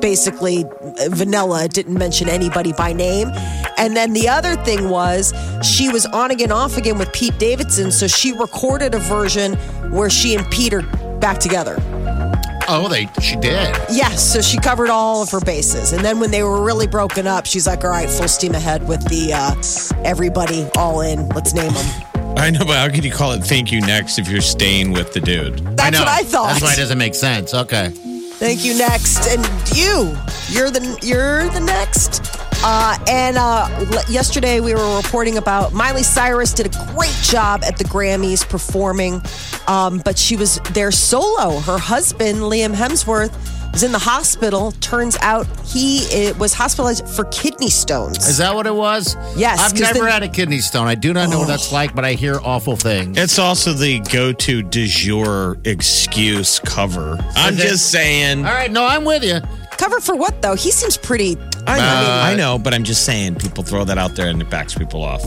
basically 0.00 0.64
vanilla. 1.08 1.68
Didn't 1.68 1.94
mention 1.94 2.28
anybody 2.28 2.72
by 2.72 2.92
name. 2.92 3.28
And 3.76 3.96
then 3.96 4.12
the 4.12 4.28
other 4.28 4.56
thing 4.56 4.88
was 4.88 5.32
she 5.62 5.88
was 5.88 6.06
on 6.06 6.30
again, 6.30 6.52
off 6.52 6.76
again 6.76 6.98
with 6.98 7.12
Pete 7.12 7.38
Davidson. 7.38 7.90
So 7.90 8.06
she 8.06 8.32
recorded 8.32 8.94
a 8.94 8.98
version 8.98 9.54
where 9.90 10.10
she 10.10 10.34
and 10.34 10.48
Pete 10.50 10.74
are 10.74 10.82
back 11.18 11.38
together. 11.38 11.76
Oh, 12.66 12.88
they 12.88 13.08
she 13.20 13.36
did. 13.36 13.76
Yes, 13.90 14.32
so 14.32 14.40
she 14.40 14.58
covered 14.58 14.88
all 14.88 15.22
of 15.22 15.30
her 15.30 15.40
bases. 15.40 15.92
And 15.92 16.04
then 16.04 16.18
when 16.18 16.30
they 16.30 16.42
were 16.42 16.62
really 16.62 16.86
broken 16.86 17.26
up, 17.26 17.44
she's 17.46 17.66
like, 17.66 17.84
all 17.84 17.90
right, 17.90 18.08
full 18.08 18.28
steam 18.28 18.54
ahead 18.54 18.88
with 18.88 19.06
the 19.08 19.32
uh, 19.34 20.02
everybody 20.04 20.66
all 20.76 21.02
in. 21.02 21.28
Let's 21.30 21.52
name 21.52 21.72
them. 21.72 21.86
I 22.36 22.50
know, 22.50 22.64
but 22.64 22.76
how 22.76 22.88
can 22.88 23.04
you 23.04 23.12
call 23.12 23.32
it 23.32 23.44
thank 23.44 23.70
you 23.70 23.80
next 23.80 24.18
if 24.18 24.28
you're 24.28 24.40
staying 24.40 24.92
with 24.92 25.12
the 25.12 25.20
dude? 25.20 25.58
That's 25.76 25.92
know. 25.92 26.00
what 26.00 26.08
I 26.08 26.22
thought. 26.22 26.48
That's 26.48 26.62
why 26.62 26.72
it 26.72 26.76
doesn't 26.76 26.98
make 26.98 27.14
sense. 27.14 27.54
Okay. 27.54 27.92
Thank 28.44 28.62
you. 28.62 28.76
Next, 28.76 29.26
and 29.26 29.42
you, 29.74 30.14
you're 30.50 30.70
the 30.70 30.98
you're 31.00 31.48
the 31.48 31.60
next. 31.60 32.20
Uh, 32.62 32.94
and 33.08 33.38
uh, 33.38 33.68
yesterday 34.06 34.60
we 34.60 34.74
were 34.74 34.96
reporting 34.98 35.38
about 35.38 35.72
Miley 35.72 36.02
Cyrus 36.02 36.52
did 36.52 36.66
a 36.66 36.92
great 36.92 37.16
job 37.22 37.64
at 37.64 37.78
the 37.78 37.84
Grammys 37.84 38.46
performing, 38.46 39.22
um, 39.66 40.02
but 40.04 40.18
she 40.18 40.36
was 40.36 40.60
there 40.74 40.90
solo. 40.90 41.58
Her 41.60 41.78
husband 41.78 42.40
Liam 42.40 42.74
Hemsworth 42.74 43.32
was 43.74 43.82
in 43.82 43.92
the 43.92 43.98
hospital. 43.98 44.72
Turns 44.80 45.16
out 45.20 45.46
he 45.66 46.32
was 46.38 46.54
hospitalized 46.54 47.06
for 47.08 47.24
kidney 47.26 47.68
stones. 47.68 48.26
Is 48.28 48.38
that 48.38 48.54
what 48.54 48.66
it 48.66 48.74
was? 48.74 49.16
Yes, 49.36 49.60
I've 49.60 49.78
never 49.78 49.98
then- 50.00 50.08
had 50.08 50.22
a 50.22 50.28
kidney 50.28 50.60
stone. 50.60 50.86
I 50.86 50.94
do 50.94 51.12
not 51.12 51.28
know 51.28 51.40
what 51.40 51.48
that's 51.48 51.72
like, 51.72 51.94
but 51.94 52.04
I 52.04 52.12
hear 52.12 52.40
awful 52.42 52.76
things. 52.76 53.18
It's 53.18 53.38
also 53.38 53.72
the 53.72 53.98
go-to 53.98 54.62
du 54.62 54.86
jour 54.86 55.58
excuse 55.64 56.60
cover. 56.60 57.18
I'm 57.36 57.54
Is 57.54 57.60
just 57.62 57.90
saying. 57.90 58.46
All 58.46 58.52
right, 58.54 58.70
no, 58.70 58.86
I'm 58.86 59.04
with 59.04 59.24
you. 59.24 59.40
Cover 59.76 59.98
for 60.00 60.14
what 60.14 60.40
though? 60.40 60.54
He 60.54 60.70
seems 60.70 60.96
pretty. 60.96 61.36
I 61.66 61.78
know, 61.78 61.84
Uh, 61.84 62.22
I 62.24 62.34
know, 62.36 62.58
but 62.58 62.72
I'm 62.74 62.84
just 62.84 63.04
saying 63.04 63.34
people 63.36 63.64
throw 63.64 63.84
that 63.84 63.98
out 63.98 64.14
there 64.14 64.28
and 64.28 64.40
it 64.40 64.48
backs 64.48 64.74
people 64.74 65.02
off. 65.02 65.22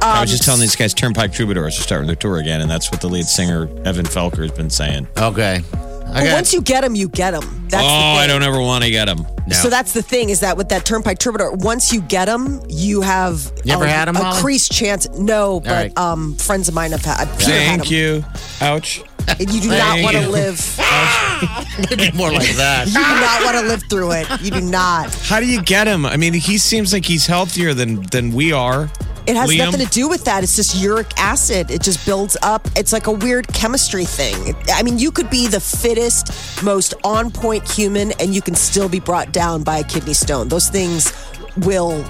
I 0.00 0.20
was 0.20 0.30
just 0.30 0.44
telling 0.44 0.60
these 0.60 0.76
guys 0.76 0.94
Turnpike 0.94 1.32
Troubadours 1.32 1.76
are 1.78 1.82
starting 1.82 2.06
their 2.06 2.14
tour 2.14 2.38
again, 2.38 2.60
and 2.60 2.70
that's 2.70 2.92
what 2.92 3.00
the 3.00 3.08
lead 3.08 3.24
singer 3.26 3.68
Evan 3.84 4.06
Felker 4.06 4.42
has 4.42 4.52
been 4.52 4.70
saying. 4.70 5.08
Okay. 5.18 5.62
But 6.08 6.22
Okay. 6.22 6.32
once 6.32 6.52
you 6.54 6.60
get 6.62 6.82
them, 6.82 6.94
you 6.94 7.08
get 7.08 7.32
them. 7.32 7.66
That's 7.68 7.84
oh, 7.84 7.86
the 7.86 7.92
thing. 7.92 8.18
I 8.18 8.26
don't 8.26 8.42
ever 8.42 8.60
want 8.60 8.82
to 8.84 8.90
get 8.90 9.04
them. 9.06 9.26
So 9.52 9.70
that's 9.70 9.92
the 9.92 10.02
thing 10.02 10.28
is 10.28 10.40
that 10.40 10.56
with 10.58 10.68
that 10.70 10.84
Turnpike 10.84 11.18
Troubadour, 11.18 11.52
once 11.52 11.90
you 11.92 12.00
get 12.02 12.26
them, 12.26 12.60
you 12.68 13.00
have 13.00 13.50
You 13.64 13.72
ever 13.74 13.84
a, 13.84 13.88
had 13.90 14.08
'em, 14.08 14.14
Molly? 14.14 14.36
increased 14.36 14.72
chance. 14.72 15.08
No, 15.18 15.60
but 15.60 15.70
right. 15.70 15.98
um, 15.98 16.34
friends 16.36 16.68
of 16.68 16.74
mine 16.74 16.92
have 16.92 17.04
had. 17.04 17.26
Peter 17.38 17.52
had 17.52 17.80
Thank 17.80 17.86
'em. 17.86 17.92
you. 17.92 18.24
Ouch. 18.60 19.02
And 19.26 19.50
you 19.52 19.60
do 19.60 19.68
not 19.68 20.00
want 20.02 20.16
to 20.16 20.28
live. 20.28 20.78
Maybe 21.90 22.10
more 22.16 22.30
like 22.32 22.48
that. 22.56 22.86
You 22.88 22.94
do 22.94 23.00
not 23.00 23.44
want 23.44 23.56
to 23.58 23.62
live 23.66 23.82
through 23.90 24.12
it. 24.12 24.26
You 24.42 24.50
do 24.50 24.60
not. 24.62 25.14
How 25.14 25.38
do 25.40 25.46
you 25.46 25.62
get 25.62 25.86
him? 25.86 26.04
I 26.06 26.16
mean, 26.16 26.32
he 26.32 26.56
seems 26.58 26.92
like 26.94 27.04
he's 27.04 27.26
healthier 27.26 27.74
than 27.74 28.02
than 28.10 28.32
we 28.32 28.52
are. 28.52 28.90
It 29.28 29.36
has 29.36 29.50
Liam? 29.50 29.58
nothing 29.58 29.86
to 29.86 29.92
do 29.92 30.08
with 30.08 30.24
that. 30.24 30.42
It's 30.42 30.56
just 30.56 30.74
uric 30.76 31.12
acid. 31.18 31.70
It 31.70 31.82
just 31.82 32.04
builds 32.06 32.36
up. 32.42 32.66
It's 32.76 32.92
like 32.92 33.06
a 33.08 33.12
weird 33.12 33.46
chemistry 33.48 34.04
thing. 34.06 34.54
I 34.72 34.82
mean, 34.82 34.98
you 34.98 35.10
could 35.12 35.28
be 35.28 35.46
the 35.48 35.60
fittest, 35.60 36.62
most 36.64 36.94
on 37.04 37.30
point 37.30 37.68
human, 37.70 38.12
and 38.20 38.34
you 38.34 38.40
can 38.42 38.54
still 38.54 38.88
be 38.88 39.00
brought 39.00 39.32
down 39.32 39.62
by 39.62 39.78
a 39.78 39.84
kidney 39.84 40.14
stone. 40.14 40.48
Those 40.48 40.68
things 40.68 41.12
will 41.58 42.02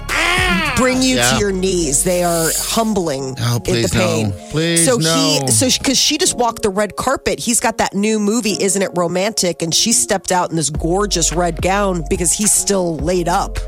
bring 0.77 1.01
you 1.01 1.17
Yeah. 1.17 1.31
to 1.31 1.37
your 1.39 1.51
knees. 1.51 2.03
They 2.03 2.23
are 2.23 2.49
humbling 2.55 3.35
Oh, 3.39 3.59
in 3.65 3.81
the 3.81 3.89
pain. 3.89 4.29
no. 4.29 4.35
Please 4.51 4.85
so 4.85 4.95
no. 4.97 5.39
he, 5.45 5.51
so 5.51 5.67
because 5.77 5.97
she 5.97 6.17
just 6.17 6.35
walked 6.35 6.61
the 6.61 6.69
red 6.69 6.95
carpet, 6.95 7.39
he's 7.39 7.59
got 7.59 7.79
that 7.79 7.93
new 7.93 8.19
movie, 8.19 8.55
Isn't 8.61 8.81
It 8.81 8.91
Romantic? 8.95 9.61
And 9.61 9.73
she 9.75 9.91
stepped 9.91 10.31
out 10.31 10.51
in 10.51 10.55
this 10.55 10.69
gorgeous 10.69 11.33
red 11.33 11.61
gown 11.61 12.05
because 12.09 12.31
he's 12.31 12.51
still 12.53 12.95
laid 12.97 13.27
up. 13.27 13.59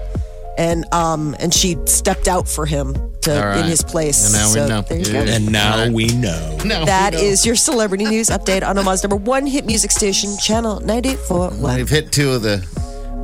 And 0.58 0.86
um 0.94 1.36
and 1.40 1.54
she 1.54 1.78
stepped 1.86 2.28
out 2.28 2.48
for 2.48 2.66
him 2.66 2.94
to 3.22 3.36
All 3.36 3.46
right. 3.48 3.60
in 3.60 3.66
his 3.66 3.82
place. 3.84 4.26
And 4.26 4.34
now 4.34 4.64
we 4.64 4.70
know. 4.70 4.82
there 4.82 4.98
you 5.00 5.06
go. 5.06 5.12
Yeah. 5.24 5.36
And 5.36 5.52
now 5.52 5.90
we 5.92 6.08
know. 6.08 6.58
No, 6.66 6.86
That 6.86 7.14
no. 7.14 7.20
is 7.20 7.46
your 7.46 7.56
celebrity 7.56 8.06
news 8.06 8.28
update 8.30 8.64
on 8.68 8.78
Omaha's 8.78 9.04
number 9.04 9.16
one 9.16 9.46
hit 9.48 9.66
music 9.66 9.92
station, 9.92 10.38
Channel 10.38 10.80
941. 10.82 11.76
We've 11.78 11.90
hit 11.90 12.12
two 12.12 12.32
of 12.32 12.42
the 12.44 12.66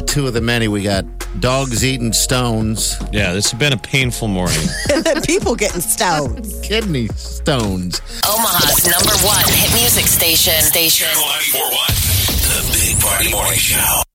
two 0.07 0.25
of 0.27 0.33
the 0.33 0.41
many. 0.41 0.67
We 0.67 0.83
got 0.83 1.05
dogs 1.39 1.83
eating 1.85 2.13
stones, 2.13 2.95
Yeah, 3.11 3.33
this 3.33 3.51
has 3.51 3.59
been 3.59 3.73
a 3.73 3.77
painful 3.77 4.27
morning. 4.27 4.57
and 4.93 5.03
then 5.03 5.21
people 5.21 5.55
getting 5.55 5.81
stones. 5.81 6.59
kidney 6.63 7.07
stones. 7.15 8.01
Omaha's 8.27 8.87
number 8.89 9.13
one 9.25 9.43
hit 9.47 9.71
music 9.79 10.05
station. 10.07 10.53
Station. 10.63 11.07
Channel 11.07 11.27
941. 11.27 11.87
The 12.47 12.73
Big 12.73 12.99
Party 13.01 13.31
Morning 13.31 13.59
Show. 13.59 14.01